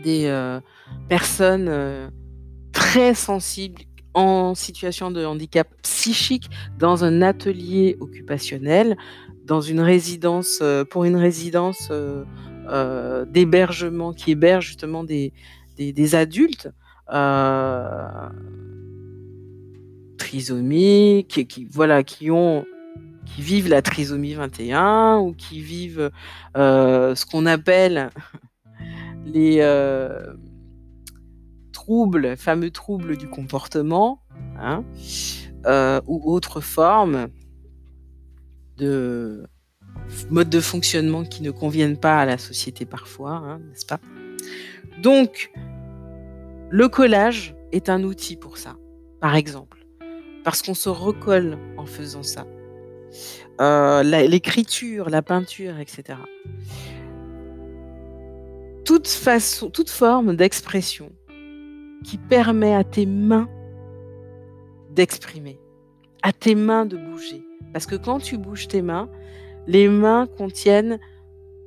des 0.02 0.26
euh, 0.26 0.60
personnes 1.08 2.10
très 2.72 3.14
sensibles 3.14 3.82
en 4.12 4.56
situation 4.56 5.12
de 5.12 5.24
handicap 5.24 5.68
psychique 5.82 6.50
dans 6.78 7.04
un 7.04 7.22
atelier 7.22 7.96
occupationnel, 8.00 8.96
dans 9.44 9.60
une 9.60 9.80
résidence, 9.80 10.62
pour 10.90 11.04
une 11.04 11.16
résidence 11.16 11.92
d'hébergement 13.28 14.12
qui 14.12 14.32
héberge 14.32 14.66
justement 14.66 15.04
des, 15.04 15.32
adultes 16.14 16.68
trisomiques 20.20 21.48
qui, 21.48 21.64
vivent 23.38 23.68
la 23.68 23.82
trisomie 23.82 24.34
21 24.34 25.18
ou 25.18 25.32
qui 25.32 25.60
vivent 25.60 26.10
euh, 26.56 27.14
ce 27.14 27.24
qu'on 27.24 27.46
appelle 27.46 28.10
les 29.24 29.58
euh, 29.60 30.34
troubles, 31.72 32.36
fameux 32.36 32.70
troubles 32.70 33.16
du 33.16 33.28
comportement, 33.28 34.20
hein, 34.58 34.84
ou 36.06 36.32
autres 36.32 36.60
formes 36.60 37.28
de 38.76 39.46
modes 40.30 40.50
de 40.50 40.60
fonctionnement 40.60 41.24
qui 41.24 41.42
ne 41.42 41.50
conviennent 41.50 41.98
pas 41.98 42.20
à 42.20 42.26
la 42.26 42.38
société 42.38 42.84
parfois, 42.84 43.32
hein, 43.32 43.58
n'est-ce 43.58 43.86
pas? 43.86 44.00
Donc, 45.02 45.50
le 46.70 46.88
collage 46.88 47.54
est 47.72 47.88
un 47.88 48.02
outil 48.02 48.36
pour 48.36 48.58
ça, 48.58 48.76
par 49.20 49.34
exemple, 49.34 49.79
parce 50.44 50.62
qu'on 50.62 50.74
se 50.74 50.88
recolle 50.88 51.58
en 51.76 51.86
faisant 51.86 52.22
ça. 52.22 52.46
Euh, 53.60 54.02
l'écriture, 54.02 55.10
la 55.10 55.22
peinture, 55.22 55.78
etc. 55.78 56.18
Toute 58.84 59.08
façon, 59.08 59.70
toute 59.70 59.90
forme 59.90 60.34
d'expression 60.36 61.12
qui 62.04 62.18
permet 62.18 62.74
à 62.74 62.84
tes 62.84 63.06
mains 63.06 63.48
d'exprimer, 64.90 65.60
à 66.22 66.32
tes 66.32 66.54
mains 66.54 66.86
de 66.86 66.96
bouger. 66.96 67.42
Parce 67.72 67.86
que 67.86 67.96
quand 67.96 68.18
tu 68.18 68.38
bouges 68.38 68.68
tes 68.68 68.82
mains, 68.82 69.08
les 69.66 69.88
mains 69.88 70.26
contiennent 70.26 70.98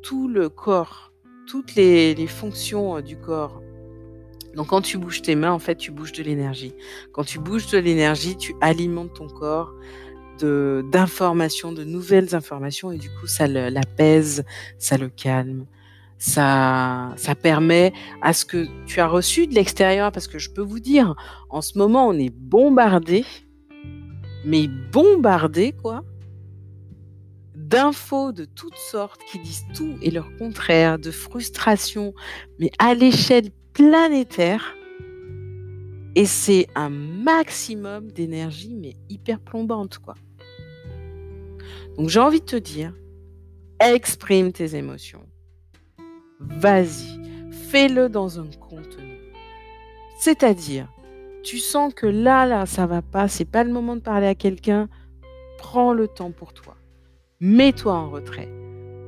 tout 0.02 0.28
le 0.28 0.50
corps, 0.50 1.14
toutes 1.48 1.76
les, 1.76 2.28
fonctions 2.28 2.98
euh, 2.98 3.02
du 3.02 3.18
corps. 3.18 3.63
Donc 4.56 4.68
quand 4.68 4.82
tu 4.82 4.98
bouges 4.98 5.22
tes 5.22 5.36
mains, 5.36 5.52
en 5.52 5.60
fait, 5.60 5.76
tu 5.76 5.92
bouges 5.92 6.12
de 6.12 6.24
l'énergie. 6.24 6.74
Quand 7.12 7.24
tu 7.24 7.40
bouges 7.40 7.70
de 7.72 7.78
l'énergie, 7.78 8.38
tu 8.38 8.56
alimentes 8.62 9.14
ton 9.14 9.28
corps 9.28 9.74
d'informations, 10.42 11.72
de 11.72 11.84
nouvelles 11.84 12.36
informations, 12.36 12.92
et 12.92 12.98
du 12.98 13.10
coup, 13.10 13.28
ça 13.28 13.48
l'apaise, 13.48 14.44
ça 14.78 14.98
le 14.98 15.08
calme. 15.08 15.66
Ça, 16.18 17.14
ça 17.18 17.36
permet 17.36 17.94
à 18.22 18.34
ce 18.34 18.46
que 18.46 18.68
tu 18.86 19.00
as 19.00 19.08
reçu 19.08 19.48
de 19.48 19.56
l'extérieur, 19.56 20.12
parce 20.12 20.28
que 20.28 20.40
je 20.40 20.50
peux 20.50 20.62
vous 20.62 20.80
dire, 20.80 21.16
en 21.50 21.62
ce 21.62 21.78
moment, 21.78 22.08
on 22.08 22.14
est 22.14 22.34
bombardé, 22.34 23.26
mais 24.46 24.68
bombardé, 24.68 25.74
quoi, 25.74 26.04
d'infos 27.56 28.32
de 28.32 28.46
toutes 28.46 28.78
sortes 28.78 29.22
qui 29.32 29.40
disent 29.40 29.66
tout 29.74 29.96
et 30.02 30.12
leur 30.12 30.36
contraire, 30.38 31.00
de 31.00 31.12
frustration, 31.12 32.14
mais 32.60 32.72
à 32.80 32.94
l'échelle 32.94 33.50
planétaire. 33.74 34.76
Et 36.16 36.26
c'est 36.26 36.68
un 36.76 36.90
maximum 36.90 38.12
d'énergie, 38.12 38.76
mais 38.76 38.96
hyper 39.10 39.40
plombante, 39.40 39.98
quoi. 39.98 40.16
Donc 41.98 42.10
j'ai 42.10 42.20
envie 42.20 42.40
de 42.40 42.46
te 42.46 42.56
dire, 42.56 42.94
exprime 43.80 44.52
tes 44.52 44.76
émotions. 44.76 45.26
Vas-y, 46.40 47.20
fais-le 47.52 48.10
dans 48.10 48.40
un 48.40 48.48
contenu. 48.60 49.18
C'est-à-dire, 50.20 50.88
tu 51.44 51.58
sens 51.58 51.94
que 51.94 52.06
là, 52.06 52.46
là, 52.46 52.66
ça 52.66 52.86
va 52.86 53.02
pas, 53.02 53.28
c'est 53.28 53.46
pas 53.46 53.64
le 53.64 53.72
moment 53.72 53.96
de 53.96 54.02
parler 54.02 54.28
à 54.28 54.36
quelqu'un, 54.36 54.88
prends 55.58 55.94
le 55.94 56.08
temps 56.08 56.32
pour 56.32 56.54
toi 56.54 56.76
mets-toi 57.44 57.94
en 57.94 58.10
retrait. 58.10 58.48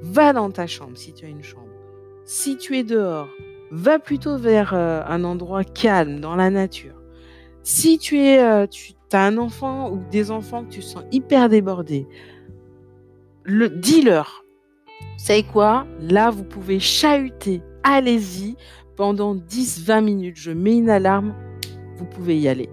Va 0.01 0.33
dans 0.33 0.51
ta 0.51 0.67
chambre 0.67 0.97
si 0.97 1.13
tu 1.13 1.25
as 1.25 1.29
une 1.29 1.41
chambre. 1.41 1.71
Si 2.25 2.57
tu 2.57 2.77
es 2.77 2.83
dehors, 2.83 3.29
va 3.71 3.99
plutôt 3.99 4.37
vers 4.37 4.73
euh, 4.73 5.01
un 5.07 5.23
endroit 5.23 5.63
calme, 5.63 6.19
dans 6.19 6.35
la 6.35 6.49
nature. 6.49 6.95
Si 7.63 7.97
tu 7.97 8.19
es, 8.19 8.41
euh, 8.41 8.67
as 9.11 9.25
un 9.25 9.37
enfant 9.37 9.91
ou 9.91 10.03
des 10.11 10.31
enfants 10.31 10.63
que 10.63 10.69
tu 10.69 10.81
sens 10.81 11.03
hyper 11.11 11.49
débordés, 11.49 12.07
le, 13.43 13.69
dis-leur. 13.69 14.43
Vous 14.99 15.25
savez 15.25 15.43
quoi? 15.43 15.85
Là, 15.99 16.29
vous 16.29 16.43
pouvez 16.43 16.79
chahuter. 16.79 17.61
Allez-y 17.83 18.55
pendant 18.95 19.35
10-20 19.35 20.03
minutes. 20.03 20.37
Je 20.37 20.51
mets 20.51 20.77
une 20.77 20.89
alarme. 20.89 21.35
Vous 21.97 22.05
pouvez 22.05 22.39
y 22.39 22.47
aller. 22.47 22.69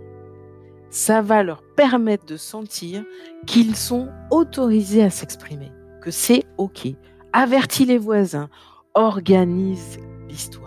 Ça 0.91 1.23
va 1.23 1.43
leur 1.43 1.63
permettre 1.75 2.27
de 2.27 2.37
sentir 2.37 3.05
qu'ils 3.47 3.77
sont 3.77 4.09
autorisés 4.31 5.03
à 5.03 5.11
s'exprimer, 5.11 5.73
que 6.03 6.11
c'est 6.11 6.45
OK. 6.59 6.87
Avertis 7.33 7.87
les 7.87 7.97
voisins, 7.97 8.51
organise 8.95 9.99
l'histoire, 10.29 10.62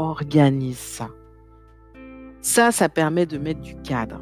organise 0.00 0.78
ça. 0.78 1.10
Ça, 2.40 2.72
ça 2.72 2.88
permet 2.88 3.26
de 3.26 3.38
mettre 3.38 3.60
du 3.60 3.76
cadre 3.82 4.20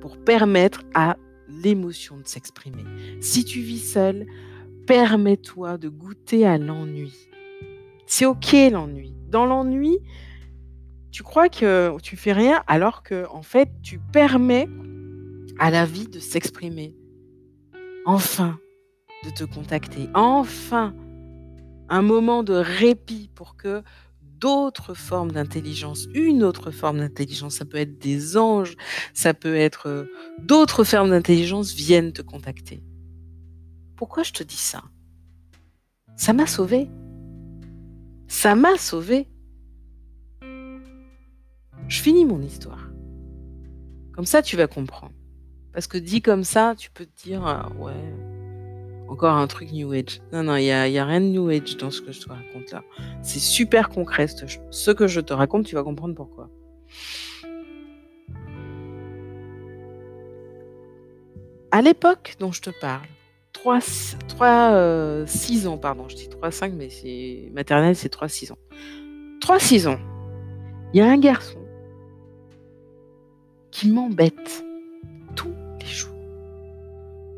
pour 0.00 0.18
permettre 0.18 0.82
à 0.94 1.16
l'émotion 1.48 2.16
de 2.16 2.26
s'exprimer. 2.26 2.84
Si 3.20 3.44
tu 3.44 3.60
vis 3.60 3.92
seul, 3.92 4.26
permets-toi 4.86 5.78
de 5.78 5.88
goûter 5.88 6.46
à 6.46 6.58
l'ennui. 6.58 7.28
C'est 8.06 8.26
OK 8.26 8.52
l'ennui. 8.70 9.14
Dans 9.28 9.46
l'ennui, 9.46 9.98
tu 11.10 11.22
crois 11.22 11.48
que 11.48 11.96
tu 12.02 12.16
fais 12.16 12.32
rien 12.32 12.62
alors 12.66 13.02
que 13.02 13.26
en 13.30 13.42
fait, 13.42 13.68
tu 13.82 13.98
permets 13.98 14.68
à 15.58 15.70
la 15.70 15.84
vie 15.84 16.06
de 16.06 16.18
s'exprimer. 16.18 16.96
Enfin, 18.04 18.58
de 19.24 19.30
te 19.30 19.44
contacter. 19.44 20.08
Enfin, 20.14 20.94
un 21.92 22.02
moment 22.02 22.42
de 22.42 22.54
répit 22.54 23.30
pour 23.34 23.56
que 23.56 23.82
d'autres 24.38 24.94
formes 24.94 25.30
d'intelligence, 25.30 26.08
une 26.14 26.42
autre 26.42 26.70
forme 26.70 26.98
d'intelligence, 26.98 27.56
ça 27.56 27.64
peut 27.66 27.76
être 27.76 27.98
des 27.98 28.36
anges, 28.36 28.76
ça 29.12 29.34
peut 29.34 29.54
être 29.54 29.88
euh, 29.88 30.04
d'autres 30.40 30.84
formes 30.84 31.10
d'intelligence 31.10 31.72
viennent 31.74 32.12
te 32.12 32.22
contacter. 32.22 32.82
Pourquoi 33.94 34.22
je 34.22 34.32
te 34.32 34.42
dis 34.42 34.56
ça? 34.56 34.82
Ça 36.16 36.32
m'a 36.32 36.46
sauvé. 36.46 36.88
Ça 38.26 38.54
m'a 38.54 38.78
sauvé. 38.78 39.28
Je 40.40 42.00
finis 42.00 42.24
mon 42.24 42.40
histoire. 42.40 42.88
Comme 44.14 44.26
ça, 44.26 44.42
tu 44.42 44.56
vas 44.56 44.66
comprendre. 44.66 45.12
Parce 45.72 45.86
que 45.86 45.98
dit 45.98 46.22
comme 46.22 46.44
ça, 46.44 46.74
tu 46.76 46.90
peux 46.90 47.04
te 47.04 47.22
dire, 47.22 47.46
ah, 47.46 47.70
ouais, 47.78 48.31
encore 49.12 49.34
un 49.34 49.46
truc 49.46 49.70
New 49.72 49.92
Age. 49.92 50.20
Non, 50.32 50.42
non, 50.42 50.56
il 50.56 50.62
n'y 50.62 50.72
a, 50.72 50.88
y 50.88 50.98
a 50.98 51.04
rien 51.04 51.20
de 51.20 51.26
New 51.26 51.48
Age 51.50 51.76
dans 51.76 51.90
ce 51.90 52.00
que 52.00 52.12
je 52.12 52.20
te 52.20 52.28
raconte 52.28 52.72
là. 52.72 52.82
C'est 53.22 53.38
super 53.38 53.90
concret. 53.90 54.26
Ce 54.70 54.90
que 54.90 55.06
je 55.06 55.20
te 55.20 55.32
raconte, 55.32 55.66
tu 55.66 55.74
vas 55.74 55.84
comprendre 55.84 56.14
pourquoi. 56.14 56.48
À 61.70 61.82
l'époque 61.82 62.36
dont 62.38 62.52
je 62.52 62.62
te 62.62 62.70
parle, 62.80 63.06
3, 63.52 63.78
3 64.28 65.26
6 65.26 65.66
ans, 65.66 65.78
pardon, 65.78 66.08
je 66.08 66.16
dis 66.16 66.28
3, 66.28 66.50
5, 66.50 66.72
mais 66.74 66.90
c'est 66.90 67.50
maternelle, 67.52 67.96
c'est 67.96 68.08
3, 68.08 68.28
6 68.28 68.52
ans. 68.52 68.58
3, 69.40 69.58
6 69.58 69.88
ans, 69.88 69.98
il 70.92 70.98
y 70.98 71.00
a 71.00 71.06
un 71.06 71.18
garçon 71.18 71.58
qui 73.70 73.90
m'embête 73.90 74.64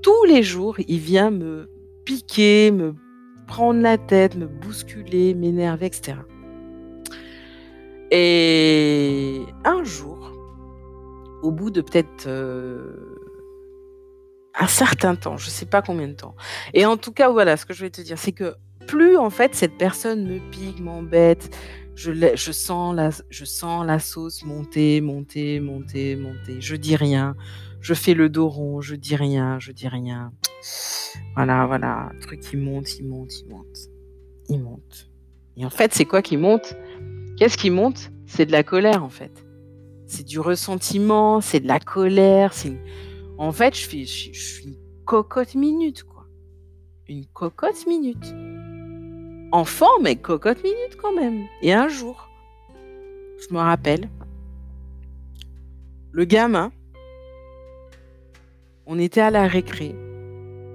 tous 0.05 0.25
les 0.25 0.43
jours, 0.43 0.77
il 0.87 0.99
vient 0.99 1.31
me 1.31 1.71
piquer, 2.05 2.71
me 2.71 2.95
prendre 3.47 3.81
la 3.81 3.97
tête, 3.97 4.37
me 4.37 4.47
bousculer, 4.47 5.33
m'énerver, 5.33 5.87
etc. 5.87 6.19
Et 8.11 9.40
un 9.64 9.83
jour, 9.83 10.31
au 11.43 11.51
bout 11.51 11.71
de 11.71 11.81
peut-être 11.81 12.27
euh, 12.27 13.17
un 14.55 14.67
certain 14.67 15.17
temps, 15.17 15.38
je 15.38 15.47
ne 15.47 15.51
sais 15.51 15.64
pas 15.64 15.81
combien 15.81 16.09
de 16.09 16.12
temps, 16.12 16.37
et 16.75 16.85
en 16.85 16.99
tout 16.99 17.12
cas, 17.12 17.31
voilà, 17.31 17.57
ce 17.57 17.64
que 17.64 17.73
je 17.73 17.81
vais 17.81 17.90
te 17.90 18.03
dire, 18.03 18.19
c'est 18.19 18.33
que 18.33 18.55
plus 18.87 19.17
en 19.17 19.31
fait 19.31 19.55
cette 19.55 19.79
personne 19.79 20.27
me 20.27 20.38
pique, 20.51 20.81
m'embête, 20.81 21.57
je, 21.95 22.12
je, 22.12 22.53
sens 22.53 22.95
la, 22.95 23.09
je 23.31 23.45
sens 23.47 23.87
la 23.87 23.99
sauce 23.99 24.45
monter, 24.45 25.01
monter, 25.01 25.61
monter, 25.61 26.17
monter. 26.17 26.61
Je 26.61 26.77
dis 26.77 26.97
rien, 26.97 27.37
je 27.85 27.92
fais 27.92 28.14
le 28.14 28.31
dos 28.31 28.49
rond, 28.49 28.81
je 28.81 28.94
dis 28.94 29.14
rien, 29.14 29.59
je 29.61 29.70
dis 29.70 29.88
rien. 29.88 30.33
Voilà, 31.37 31.66
voilà, 31.66 32.11
truc 32.23 32.40
qui 32.40 32.57
monte, 32.57 32.99
il 32.99 33.07
monte, 33.07 33.40
il 33.40 33.49
monte, 33.51 33.79
il 34.49 34.62
monte. 34.62 35.11
Et 35.59 35.66
en 35.66 35.70
fait, 35.70 35.92
c'est 35.92 36.07
quoi 36.07 36.23
qui 36.23 36.38
monte? 36.38 36.75
Qu'est-ce 37.37 37.59
qui 37.59 37.68
monte? 37.68 38.11
C'est 38.25 38.47
de 38.47 38.53
la 38.53 38.62
colère 38.62 39.05
en 39.05 39.11
fait. 39.11 39.44
C'est 40.07 40.25
du 40.25 40.40
ressentiment, 40.40 41.42
c'est 41.42 41.61
de 41.61 41.68
la 41.68 41.79
colère. 41.79 42.55
C'est 42.55 42.73
en 43.37 43.53
fait, 43.53 43.75
je, 43.75 43.83
suis 43.83 44.64
une 44.64 44.77
cocotte 45.05 45.55
minute 45.55 46.05
quoi. 46.05 46.25
Une 47.07 47.27
cocotte 47.27 47.87
minute. 47.87 48.35
Enfant, 49.53 50.01
mais 50.01 50.16
cocotte 50.16 50.62
minute 50.64 50.97
quand 50.97 51.14
même. 51.14 51.42
Et 51.61 51.75
un 51.75 51.88
jour, 51.88 52.31
je 53.38 53.53
me 53.53 53.59
rappelle, 53.59 54.09
le 56.12 56.25
gamin 56.25 56.73
on 58.87 58.99
était 58.99 59.20
à 59.20 59.31
la 59.31 59.47
récré. 59.47 59.94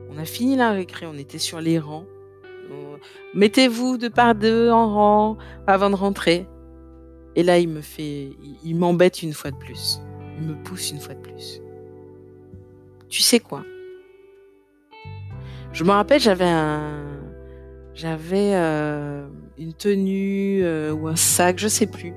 On 0.10 0.17
a 0.17 0.26
fini 0.26 0.56
la 0.56 0.72
récré, 0.72 1.06
on 1.06 1.17
était 1.17 1.38
sur 1.38 1.62
les 1.62 1.80
rangs. 1.80 2.06
Mettez-vous 3.34 3.98
de 3.98 4.08
par 4.08 4.36
deux 4.36 4.69
en 4.69 4.93
rang 4.93 5.38
avant 5.67 5.89
de 5.89 5.95
rentrer. 5.95 6.48
Et 7.36 7.43
là, 7.43 7.60
il 7.60 7.69
me 7.69 7.82
fait, 7.82 8.32
il 8.63 8.76
m'embête 8.76 9.22
une 9.24 9.34
fois 9.34 9.52
de 9.52 9.56
plus. 9.58 10.02
Il 10.39 10.48
me 10.48 10.56
pousse 10.63 10.91
une 10.91 11.00
fois 11.00 11.13
de 11.13 11.22
plus. 11.22 11.62
Tu 13.08 13.22
sais 13.22 13.39
quoi? 13.39 13.63
Je 15.72 15.84
me 15.84 15.91
rappelle, 15.91 16.19
j'avais 16.19 16.50
un, 16.50 17.06
j'avais 17.93 18.56
euh, 18.56 19.28
une 19.58 19.74
tenue 19.74 20.63
euh, 20.63 20.91
ou 20.93 21.08
un 21.08 21.15
sac, 21.15 21.60
je 21.60 21.67
sais 21.67 21.88
plus. 21.88 22.13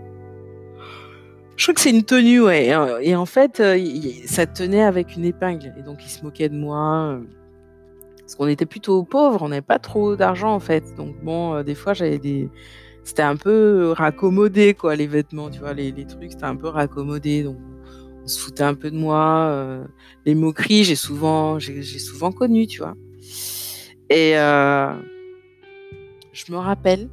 Je 1.57 1.65
crois 1.65 1.75
que 1.75 1.81
c'est 1.81 1.91
une 1.91 2.05
tenue, 2.05 2.41
ouais. 2.41 2.73
Et 3.03 3.15
en 3.15 3.27
fait, 3.27 3.61
euh, 3.61 3.79
ça 4.27 4.47
tenait 4.47 4.83
avec 4.83 5.17
une 5.17 5.25
épingle. 5.25 5.73
Et 5.79 5.83
donc, 5.83 5.99
il 6.05 6.09
se 6.09 6.25
moquait 6.25 6.49
de 6.49 6.57
moi. 6.57 7.13
Euh, 7.13 7.21
parce 8.21 8.37
qu'on 8.37 8.49
était 8.49 8.67
plutôt 8.67 9.03
pauvres, 9.05 9.43
on 9.43 9.49
n'avait 9.49 9.61
pas 9.61 9.79
trop 9.79 10.17
d'argent, 10.17 10.55
en 10.55 10.61
fait. 10.61 10.95
Donc, 10.97 11.23
bon, 11.23 11.55
euh, 11.55 11.63
des 11.63 11.75
fois, 11.75 11.93
j'avais 11.93 12.19
des. 12.19 12.49
C'était 13.05 13.23
un 13.23 13.37
peu 13.37 13.93
raccommodé, 13.97 14.75
quoi, 14.75 14.97
les 14.97 15.07
vêtements, 15.09 15.51
tu 15.51 15.59
vois, 15.59 15.75
les, 15.75 15.93
trucs, 16.07 16.33
c'était 16.33 16.45
un 16.45 16.57
peu 16.57 16.69
raccommodé. 16.69 17.43
Donc, 17.43 17.57
on 18.25 18.29
se 18.29 18.39
foutait 18.39 18.63
un 18.63 18.75
peu 18.75 18.91
de 18.91 18.97
moi. 18.97 19.85
les 20.25 20.37
moqueries, 20.37 20.85
j'ai 20.85 20.95
souvent, 20.95 21.59
j'ai 21.59 21.83
souvent 21.83 22.31
connu, 22.31 22.69
tu 22.69 22.79
vois. 22.79 22.95
Et 24.09 24.35
je 26.33 26.53
me 26.53 26.57
rappelle, 26.57 27.09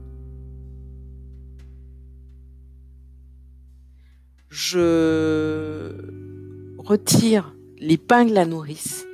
je 4.49 5.95
retire 6.77 7.55
l'épingle 7.77 8.37
à 8.37 8.45
nourrice 8.45 9.05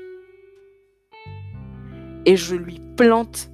et 2.26 2.38
je 2.38 2.56
lui 2.56 2.80
plante 2.96 3.52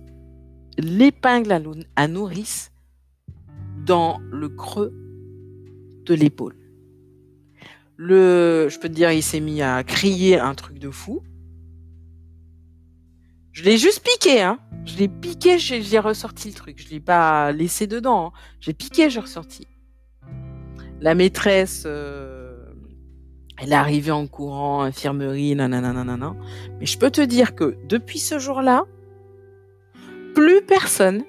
l'épingle 0.77 1.59
à 1.95 2.07
nourrice 2.07 2.71
dans 3.85 4.19
le 4.31 4.47
creux 4.49 4.93
de 6.05 6.13
l'épaule. 6.13 6.55
Le, 7.97 8.67
je 8.69 8.79
peux 8.79 8.87
te 8.87 8.93
dire, 8.93 9.11
il 9.11 9.21
s'est 9.21 9.39
mis 9.39 9.61
à 9.61 9.83
crier 9.83 10.39
un 10.39 10.55
truc 10.55 10.79
de 10.79 10.89
fou. 10.89 11.21
Je 13.51 13.63
l'ai 13.63 13.77
juste 13.77 14.01
piqué, 14.03 14.41
hein. 14.41 14.59
Je 14.85 14.97
l'ai 14.97 15.07
piqué, 15.07 15.59
j'ai 15.59 15.99
ressorti 15.99 16.49
le 16.49 16.55
truc. 16.55 16.81
Je 16.81 16.89
l'ai 16.89 16.99
pas 16.99 17.51
laissé 17.51 17.85
dedans. 17.85 18.27
Hein. 18.27 18.39
J'ai 18.59 18.73
piqué, 18.73 19.09
j'ai 19.09 19.19
ressorti 19.19 19.67
la 21.01 21.15
maîtresse, 21.15 21.83
euh, 21.87 22.55
elle 23.59 23.71
est 23.73 23.75
arrivée 23.75 24.11
en 24.11 24.27
courant, 24.27 24.83
infirmerie, 24.83 25.55
nanana, 25.55 25.93
nanana. 25.93 26.35
Mais 26.79 26.85
je 26.85 26.97
peux 26.97 27.09
te 27.09 27.21
dire 27.21 27.55
que 27.55 27.75
depuis 27.87 28.19
ce 28.19 28.37
jour-là, 28.39 28.85
plus 30.35 30.61
personne, 30.61 31.23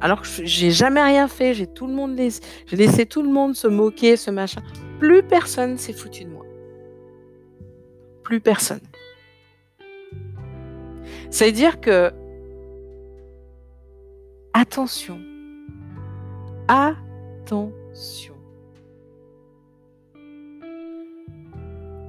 alors 0.00 0.20
que 0.20 0.28
j'ai 0.44 0.70
jamais 0.70 1.02
rien 1.02 1.26
fait, 1.26 1.54
j'ai 1.54 1.66
tout 1.66 1.86
le 1.86 1.94
monde 1.94 2.16
laissé, 2.16 2.42
j'ai 2.66 2.76
laissé 2.76 3.06
tout 3.06 3.22
le 3.22 3.30
monde 3.30 3.56
se 3.56 3.66
moquer, 3.66 4.16
ce 4.16 4.30
machin. 4.30 4.62
Plus 4.98 5.22
personne 5.22 5.78
s'est 5.78 5.94
foutu 5.94 6.24
de 6.24 6.30
moi. 6.30 6.44
Plus 8.22 8.40
personne. 8.40 8.80
C'est-à-dire 11.30 11.80
que 11.80 12.12
attention, 14.52 15.18
attention. 16.68 18.35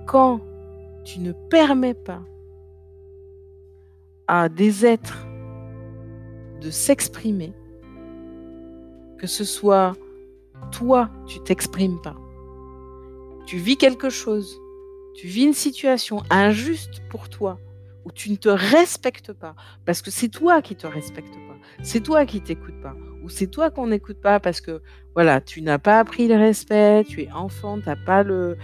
Quand 0.07 0.39
tu 1.03 1.19
ne 1.19 1.33
permets 1.33 1.93
pas 1.93 2.21
à 4.27 4.49
des 4.49 4.85
êtres 4.85 5.27
de 6.61 6.71
s'exprimer, 6.71 7.53
que 9.19 9.27
ce 9.27 9.43
soit 9.43 9.93
toi, 10.71 11.09
tu 11.27 11.39
t'exprimes 11.41 12.01
pas. 12.01 12.15
Tu 13.45 13.57
vis 13.57 13.77
quelque 13.77 14.09
chose, 14.09 14.59
tu 15.15 15.27
vis 15.27 15.43
une 15.43 15.53
situation 15.53 16.23
injuste 16.29 17.01
pour 17.09 17.29
toi, 17.29 17.59
où 18.05 18.11
tu 18.11 18.31
ne 18.31 18.35
te 18.35 18.49
respectes 18.49 19.33
pas, 19.33 19.55
parce 19.85 20.01
que 20.01 20.11
c'est 20.11 20.29
toi 20.29 20.61
qui 20.61 20.75
te 20.75 20.87
respectes 20.87 21.33
pas, 21.33 21.57
c'est 21.83 22.01
toi 22.01 22.25
qui 22.25 22.41
t'écoutes 22.41 22.81
pas, 22.81 22.95
c'est 23.31 23.47
toi 23.47 23.71
qu'on 23.71 23.87
n'écoute 23.87 24.19
pas 24.21 24.39
parce 24.39 24.61
que 24.61 24.81
voilà, 25.13 25.41
tu 25.41 25.61
n'as 25.61 25.79
pas 25.79 25.99
appris 25.99 26.27
le 26.27 26.35
respect, 26.35 27.03
tu 27.03 27.23
es 27.23 27.31
enfant, 27.31 27.79
t'as 27.83 27.95
pas 27.95 28.23
le, 28.23 28.57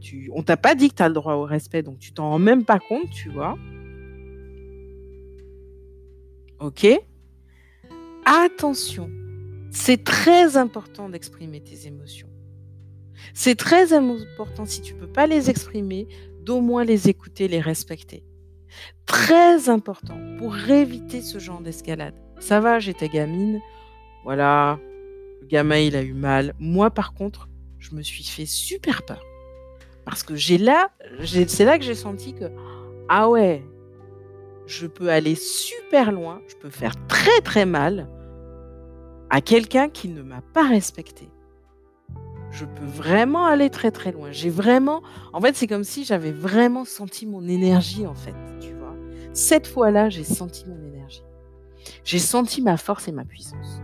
tu, 0.00 0.30
on 0.34 0.42
t'a 0.42 0.56
pas 0.56 0.74
dit 0.74 0.88
que 0.88 0.94
tu 0.94 1.02
as 1.02 1.08
le 1.08 1.14
droit 1.14 1.34
au 1.34 1.44
respect, 1.44 1.82
donc 1.82 1.98
tu 1.98 2.12
t'en 2.12 2.30
rends 2.30 2.38
même 2.38 2.64
pas 2.64 2.78
compte, 2.78 3.10
tu 3.10 3.28
vois. 3.28 3.58
Ok 6.58 6.86
Attention, 8.24 9.10
c'est 9.70 10.04
très 10.04 10.56
important 10.56 11.08
d'exprimer 11.08 11.60
tes 11.60 11.86
émotions. 11.86 12.28
C'est 13.34 13.56
très 13.56 13.92
important 13.92 14.64
si 14.64 14.80
tu 14.80 14.94
peux 14.94 15.06
pas 15.06 15.26
les 15.26 15.50
exprimer, 15.50 16.08
d'au 16.40 16.60
moins 16.60 16.84
les 16.84 17.08
écouter, 17.08 17.48
les 17.48 17.60
respecter. 17.60 18.24
Très 19.06 19.68
important 19.68 20.18
pour 20.38 20.56
éviter 20.70 21.20
ce 21.20 21.38
genre 21.38 21.60
d'escalade. 21.60 22.14
Ça 22.42 22.58
va, 22.58 22.80
j'étais 22.80 23.08
gamine, 23.08 23.60
voilà, 24.24 24.80
le 25.42 25.46
gamin 25.46 25.78
il 25.78 25.94
a 25.94 26.02
eu 26.02 26.12
mal. 26.12 26.54
Moi 26.58 26.90
par 26.90 27.14
contre, 27.14 27.48
je 27.78 27.94
me 27.94 28.02
suis 28.02 28.24
fait 28.24 28.46
super 28.46 29.04
peur. 29.04 29.22
Parce 30.04 30.24
que 30.24 30.34
j'ai 30.34 30.58
là, 30.58 30.90
c'est 31.24 31.64
là 31.64 31.78
que 31.78 31.84
j'ai 31.84 31.94
senti 31.94 32.34
que, 32.34 32.46
ah 33.08 33.28
ouais, 33.28 33.62
je 34.66 34.88
peux 34.88 35.08
aller 35.08 35.36
super 35.36 36.10
loin, 36.10 36.42
je 36.48 36.56
peux 36.56 36.68
faire 36.68 36.94
très 37.06 37.40
très 37.42 37.64
mal 37.64 38.08
à 39.30 39.40
quelqu'un 39.40 39.88
qui 39.88 40.08
ne 40.08 40.22
m'a 40.22 40.42
pas 40.52 40.66
respecté. 40.66 41.28
Je 42.50 42.64
peux 42.64 42.84
vraiment 42.84 43.46
aller 43.46 43.70
très 43.70 43.92
très 43.92 44.10
loin. 44.10 44.32
J'ai 44.32 44.50
vraiment, 44.50 45.00
en 45.32 45.40
fait, 45.40 45.54
c'est 45.54 45.68
comme 45.68 45.84
si 45.84 46.04
j'avais 46.04 46.32
vraiment 46.32 46.84
senti 46.84 47.24
mon 47.24 47.46
énergie 47.46 48.04
en 48.04 48.16
fait, 48.16 48.34
tu 48.60 48.74
vois. 48.74 48.96
Cette 49.32 49.68
fois-là, 49.68 50.08
j'ai 50.08 50.24
senti 50.24 50.64
mon 50.66 50.74
énergie. 50.74 50.91
J'ai 52.04 52.18
senti 52.18 52.62
ma 52.62 52.76
force 52.76 53.08
et 53.08 53.12
ma 53.12 53.24
puissance. 53.24 53.82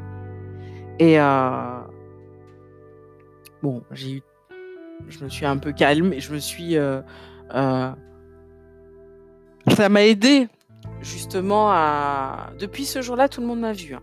Et 0.98 1.20
euh, 1.20 1.80
bon, 3.62 3.82
j'ai 3.92 4.14
eu, 4.14 4.22
je 5.08 5.22
me 5.22 5.28
suis 5.28 5.46
un 5.46 5.56
peu 5.56 5.72
calme 5.72 6.12
et 6.12 6.20
je 6.20 6.32
me 6.32 6.38
suis, 6.38 6.76
euh, 6.76 7.00
euh, 7.54 7.90
ça 9.68 9.88
m'a 9.88 10.04
aidé 10.04 10.48
justement 11.00 11.70
à. 11.70 12.50
Depuis 12.58 12.84
ce 12.84 13.00
jour-là, 13.00 13.28
tout 13.28 13.40
le 13.40 13.46
monde 13.46 13.60
m'a 13.60 13.72
vu. 13.72 13.94
Hein. 13.94 14.02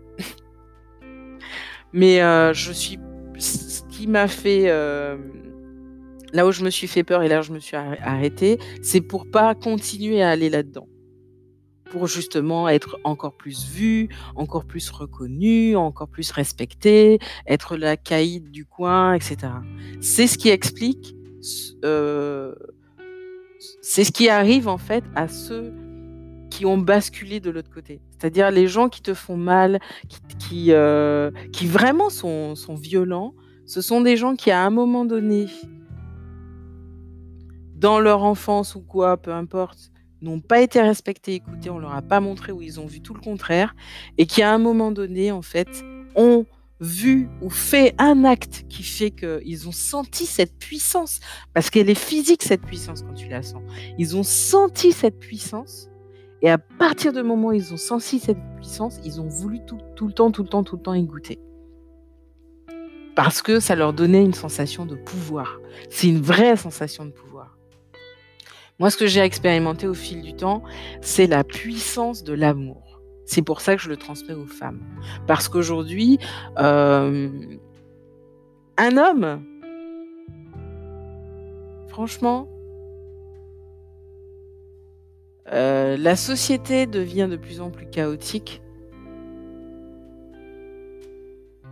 Mais 1.92 2.18
je 2.54 2.72
suis. 2.72 2.98
Ce 3.38 3.82
qui 3.90 4.06
m'a 4.06 4.28
fait. 4.28 4.68
Là 6.32 6.46
où 6.46 6.52
je 6.52 6.64
me 6.64 6.70
suis 6.70 6.88
fait 6.88 7.04
peur 7.04 7.22
et 7.22 7.28
là 7.28 7.40
où 7.40 7.42
je 7.42 7.52
me 7.52 7.60
suis 7.60 7.76
arrêtée, 7.76 8.58
c'est 8.82 9.00
pour 9.00 9.30
pas 9.30 9.54
continuer 9.54 10.22
à 10.22 10.30
aller 10.30 10.50
là-dedans. 10.50 10.88
Pour 11.96 12.08
justement 12.08 12.68
être 12.68 12.98
encore 13.04 13.32
plus 13.32 13.64
vu, 13.64 14.10
encore 14.34 14.66
plus 14.66 14.90
reconnu, 14.90 15.76
encore 15.76 16.08
plus 16.08 16.30
respecté, 16.30 17.18
être 17.46 17.74
la 17.78 17.96
caïd 17.96 18.50
du 18.50 18.66
coin, 18.66 19.14
etc. 19.14 19.36
C'est 20.02 20.26
ce 20.26 20.36
qui 20.36 20.50
explique. 20.50 21.16
Euh, 21.86 22.54
c'est 23.80 24.04
ce 24.04 24.12
qui 24.12 24.28
arrive 24.28 24.68
en 24.68 24.76
fait 24.76 25.04
à 25.14 25.26
ceux 25.26 25.72
qui 26.50 26.66
ont 26.66 26.76
basculé 26.76 27.40
de 27.40 27.48
l'autre 27.48 27.70
côté. 27.72 28.02
C'est-à-dire 28.10 28.50
les 28.50 28.66
gens 28.66 28.90
qui 28.90 29.00
te 29.00 29.14
font 29.14 29.38
mal, 29.38 29.80
qui, 30.08 30.20
qui, 30.38 30.72
euh, 30.72 31.30
qui 31.50 31.66
vraiment 31.66 32.10
sont, 32.10 32.56
sont, 32.56 32.74
violents, 32.74 33.32
ce 33.64 33.80
sont 33.80 34.02
des 34.02 34.18
gens 34.18 34.36
qui, 34.36 34.50
à 34.50 34.62
un 34.62 34.70
moment 34.70 35.06
donné, 35.06 35.46
dans 37.74 38.00
leur 38.00 38.22
enfance 38.22 38.74
ou 38.74 38.82
quoi, 38.82 39.16
peu 39.16 39.32
importe, 39.32 39.92
n'ont 40.22 40.40
pas 40.40 40.60
été 40.60 40.80
respectés, 40.80 41.34
écoutés, 41.34 41.70
on 41.70 41.78
leur 41.78 41.94
a 41.94 42.02
pas 42.02 42.20
montré 42.20 42.52
ou 42.52 42.62
ils 42.62 42.80
ont 42.80 42.86
vu 42.86 43.00
tout 43.00 43.14
le 43.14 43.20
contraire, 43.20 43.74
et 44.18 44.26
qui, 44.26 44.42
à 44.42 44.52
un 44.52 44.58
moment 44.58 44.90
donné, 44.90 45.32
en 45.32 45.42
fait, 45.42 45.84
ont 46.14 46.46
vu 46.80 47.28
ou 47.40 47.48
fait 47.48 47.94
un 47.98 48.24
acte 48.24 48.64
qui 48.68 48.82
fait 48.82 49.10
qu'ils 49.10 49.68
ont 49.68 49.72
senti 49.72 50.26
cette 50.26 50.58
puissance, 50.58 51.20
parce 51.54 51.70
qu'elle 51.70 51.90
est 51.90 51.94
physique, 51.94 52.42
cette 52.42 52.62
puissance, 52.62 53.02
quand 53.02 53.14
tu 53.14 53.28
la 53.28 53.42
sens. 53.42 53.62
Ils 53.98 54.16
ont 54.16 54.22
senti 54.22 54.92
cette 54.92 55.18
puissance 55.18 55.88
et 56.42 56.50
à 56.50 56.58
partir 56.58 57.12
du 57.12 57.22
moment 57.22 57.48
où 57.48 57.52
ils 57.52 57.72
ont 57.72 57.78
senti 57.78 58.18
cette 58.18 58.38
puissance, 58.56 59.00
ils 59.04 59.20
ont 59.20 59.28
voulu 59.28 59.60
tout, 59.66 59.78
le 60.06 60.12
temps, 60.12 60.30
tout 60.30 60.42
le 60.42 60.48
temps, 60.48 60.62
tout 60.62 60.76
le 60.76 60.82
temps 60.82 60.94
y 60.94 61.02
goûter. 61.02 61.38
Parce 63.14 63.40
que 63.40 63.60
ça 63.60 63.74
leur 63.74 63.94
donnait 63.94 64.22
une 64.22 64.34
sensation 64.34 64.84
de 64.84 64.94
pouvoir. 64.94 65.58
C'est 65.88 66.08
une 66.08 66.20
vraie 66.20 66.56
sensation 66.56 67.06
de 67.06 67.10
pouvoir. 67.10 67.55
Moi, 68.78 68.90
ce 68.90 68.96
que 68.96 69.06
j'ai 69.06 69.20
expérimenté 69.20 69.86
au 69.86 69.94
fil 69.94 70.20
du 70.22 70.34
temps, 70.34 70.62
c'est 71.00 71.26
la 71.26 71.44
puissance 71.44 72.24
de 72.24 72.34
l'amour. 72.34 73.00
C'est 73.24 73.42
pour 73.42 73.60
ça 73.60 73.74
que 73.74 73.82
je 73.82 73.88
le 73.88 73.96
transmets 73.96 74.34
aux 74.34 74.46
femmes. 74.46 74.80
Parce 75.26 75.48
qu'aujourd'hui, 75.48 76.18
euh, 76.58 77.30
un 78.76 78.96
homme, 78.96 79.42
franchement, 81.88 82.48
euh, 85.52 85.96
la 85.96 86.16
société 86.16 86.86
devient 86.86 87.28
de 87.30 87.36
plus 87.36 87.60
en 87.60 87.70
plus 87.70 87.88
chaotique 87.88 88.60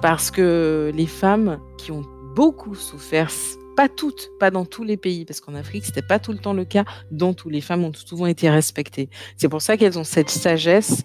parce 0.00 0.30
que 0.30 0.92
les 0.94 1.06
femmes 1.06 1.58
qui 1.78 1.90
ont 1.90 2.04
beaucoup 2.34 2.74
souffert, 2.74 3.30
pas 3.76 3.88
toutes, 3.88 4.30
pas 4.38 4.50
dans 4.50 4.64
tous 4.64 4.84
les 4.84 4.96
pays, 4.96 5.24
parce 5.24 5.40
qu'en 5.40 5.54
Afrique, 5.54 5.84
c'était 5.84 6.02
pas 6.02 6.18
tout 6.18 6.32
le 6.32 6.38
temps 6.38 6.52
le 6.52 6.64
cas, 6.64 6.84
dont 7.10 7.34
où 7.44 7.48
les 7.48 7.60
femmes 7.60 7.84
ont 7.84 7.92
souvent 7.92 8.26
été 8.26 8.48
respectées. 8.50 9.08
C'est 9.36 9.48
pour 9.48 9.62
ça 9.62 9.76
qu'elles 9.76 9.98
ont 9.98 10.04
cette 10.04 10.30
sagesse 10.30 11.02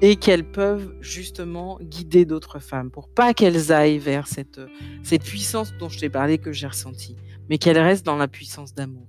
et 0.00 0.16
qu'elles 0.16 0.48
peuvent 0.50 0.94
justement 1.00 1.78
guider 1.82 2.24
d'autres 2.24 2.60
femmes 2.60 2.90
pour 2.90 3.08
pas 3.08 3.34
qu'elles 3.34 3.72
aillent 3.72 3.98
vers 3.98 4.26
cette, 4.28 4.60
cette 5.02 5.24
puissance 5.24 5.72
dont 5.78 5.88
je 5.88 5.98
t'ai 5.98 6.08
parlé 6.08 6.38
que 6.38 6.52
j'ai 6.52 6.68
ressentie, 6.68 7.16
mais 7.48 7.58
qu'elles 7.58 7.78
restent 7.78 8.06
dans 8.06 8.16
la 8.16 8.28
puissance 8.28 8.74
d'amour. 8.74 9.06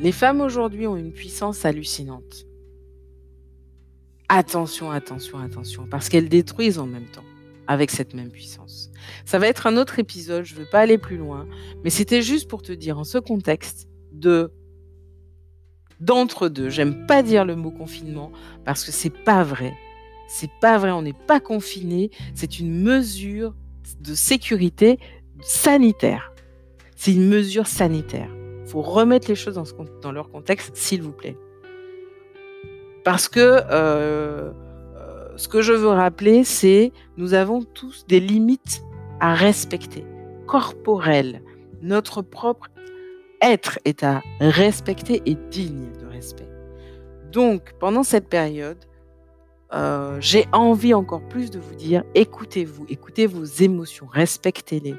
Les 0.00 0.12
femmes 0.12 0.40
aujourd'hui 0.40 0.86
ont 0.86 0.96
une 0.96 1.12
puissance 1.12 1.64
hallucinante. 1.64 2.46
Attention, 4.28 4.90
attention, 4.90 5.38
attention, 5.38 5.86
parce 5.90 6.08
qu'elles 6.08 6.28
détruisent 6.28 6.78
en 6.78 6.86
même 6.86 7.06
temps 7.06 7.24
avec 7.68 7.92
cette 7.92 8.14
même 8.14 8.30
puissance. 8.30 8.90
Ça 9.24 9.38
va 9.38 9.46
être 9.46 9.68
un 9.68 9.76
autre 9.76 10.00
épisode, 10.00 10.44
je 10.44 10.54
ne 10.54 10.60
veux 10.60 10.66
pas 10.66 10.80
aller 10.80 10.98
plus 10.98 11.16
loin, 11.16 11.46
mais 11.84 11.90
c'était 11.90 12.22
juste 12.22 12.48
pour 12.48 12.62
te 12.62 12.72
dire 12.72 12.98
en 12.98 13.04
ce 13.04 13.18
contexte 13.18 13.88
de 14.12 14.50
d'entre 16.00 16.48
deux. 16.48 16.68
J'aime 16.68 17.06
pas 17.06 17.22
dire 17.22 17.44
le 17.44 17.54
mot 17.54 17.70
confinement 17.70 18.32
parce 18.64 18.84
que 18.84 18.90
c'est 18.90 19.16
pas 19.24 19.44
vrai. 19.44 19.74
C'est 20.28 20.50
pas 20.60 20.78
vrai, 20.78 20.90
on 20.90 21.02
n'est 21.02 21.12
pas 21.12 21.38
confiné, 21.38 22.10
c'est 22.34 22.58
une 22.58 22.82
mesure 22.82 23.54
de 24.00 24.14
sécurité 24.14 24.98
sanitaire. 25.40 26.32
C'est 26.96 27.14
une 27.14 27.28
mesure 27.28 27.68
sanitaire 27.68 28.28
faut 28.68 28.82
remettre 28.82 29.28
les 29.28 29.34
choses 29.34 29.60
dans, 30.02 30.12
leur 30.12 30.30
contexte, 30.30 30.76
s'il 30.76 31.02
vous 31.02 31.12
plaît. 31.12 31.36
Parce 33.04 33.28
que 33.28 33.62
euh, 33.70 34.52
ce 35.38 35.46
que 35.46 35.62
je 35.62 35.72
veux 35.72 35.88
rappeler, 35.88 36.42
c'est 36.42 36.92
nous 37.16 37.32
avons 37.32 37.62
tous 37.62 38.04
des 38.08 38.18
limites 38.18 38.82
à 39.20 39.34
respecter, 39.34 40.04
corporelles. 40.48 41.42
Notre 41.80 42.22
propre 42.22 42.66
être 43.40 43.78
est 43.84 44.02
à 44.02 44.20
respecter 44.40 45.22
et 45.26 45.36
digne 45.48 45.92
de 46.00 46.06
respect. 46.06 46.48
Donc, 47.30 47.72
pendant 47.78 48.02
cette 48.02 48.28
période, 48.28 48.78
euh, 49.72 50.16
j'ai 50.20 50.46
envie 50.50 50.92
encore 50.92 51.22
plus 51.28 51.52
de 51.52 51.60
vous 51.60 51.76
dire, 51.76 52.02
écoutez-vous, 52.16 52.86
écoutez 52.88 53.28
vos 53.28 53.44
émotions, 53.44 54.08
respectez-les. 54.10 54.96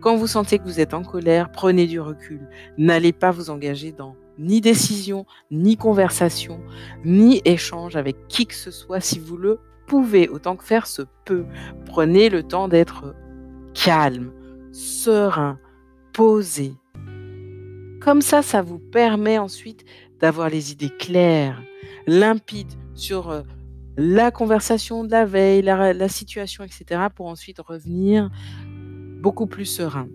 Quand 0.00 0.16
vous 0.16 0.26
sentez 0.26 0.58
que 0.58 0.64
vous 0.64 0.80
êtes 0.80 0.94
en 0.94 1.02
colère, 1.02 1.52
prenez 1.52 1.86
du 1.86 2.00
recul. 2.00 2.48
N'allez 2.78 3.12
pas 3.12 3.30
vous 3.30 3.50
engager 3.50 3.92
dans 3.92 4.16
ni 4.38 4.62
décision, 4.62 5.26
ni 5.50 5.76
conversation, 5.76 6.60
ni 7.04 7.42
échange 7.44 7.94
avec 7.94 8.26
qui 8.28 8.46
que 8.46 8.54
ce 8.54 8.70
soit 8.70 9.00
si 9.00 9.18
vous 9.18 9.36
le 9.36 9.58
pouvez, 9.92 10.26
autant 10.30 10.56
que 10.56 10.64
faire 10.64 10.86
se 10.86 11.02
peut. 11.26 11.44
Prenez 11.84 12.30
le 12.30 12.42
temps 12.42 12.66
d'être 12.66 13.14
calme, 13.74 14.32
serein, 14.72 15.58
posé. 16.14 16.72
Comme 18.00 18.22
ça, 18.22 18.40
ça 18.40 18.62
vous 18.62 18.78
permet 18.78 19.36
ensuite 19.36 19.84
d'avoir 20.18 20.48
les 20.48 20.72
idées 20.72 20.88
claires, 20.88 21.62
limpides 22.06 22.72
sur 22.94 23.28
euh, 23.28 23.42
la 23.98 24.30
conversation 24.30 25.04
de 25.04 25.10
la 25.10 25.26
veille, 25.26 25.60
la, 25.60 26.08
situation, 26.08 26.64
etc., 26.64 27.08
pour 27.14 27.26
ensuite 27.26 27.58
revenir 27.60 28.30
beaucoup 29.20 29.46
plus 29.46 29.66
serein 29.66 30.08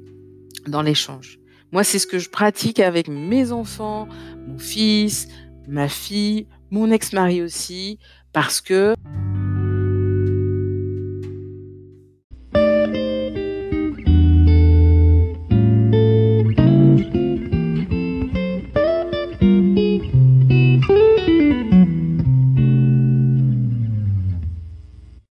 dans 0.67 0.81
l'échange. 0.81 1.39
Moi, 1.71 1.83
c'est 1.83 1.99
ce 1.99 2.07
que 2.07 2.17
je 2.17 2.31
pratique 2.31 2.79
avec 2.79 3.09
mes 3.09 3.51
enfants, 3.51 4.07
mon 4.47 4.57
fils, 4.57 5.27
ma 5.67 5.87
fille, 5.87 6.47
mon 6.71 6.89
ex-mari 6.89 7.43
aussi. 7.43 7.99
Parce 8.33 8.59
que 8.59 8.95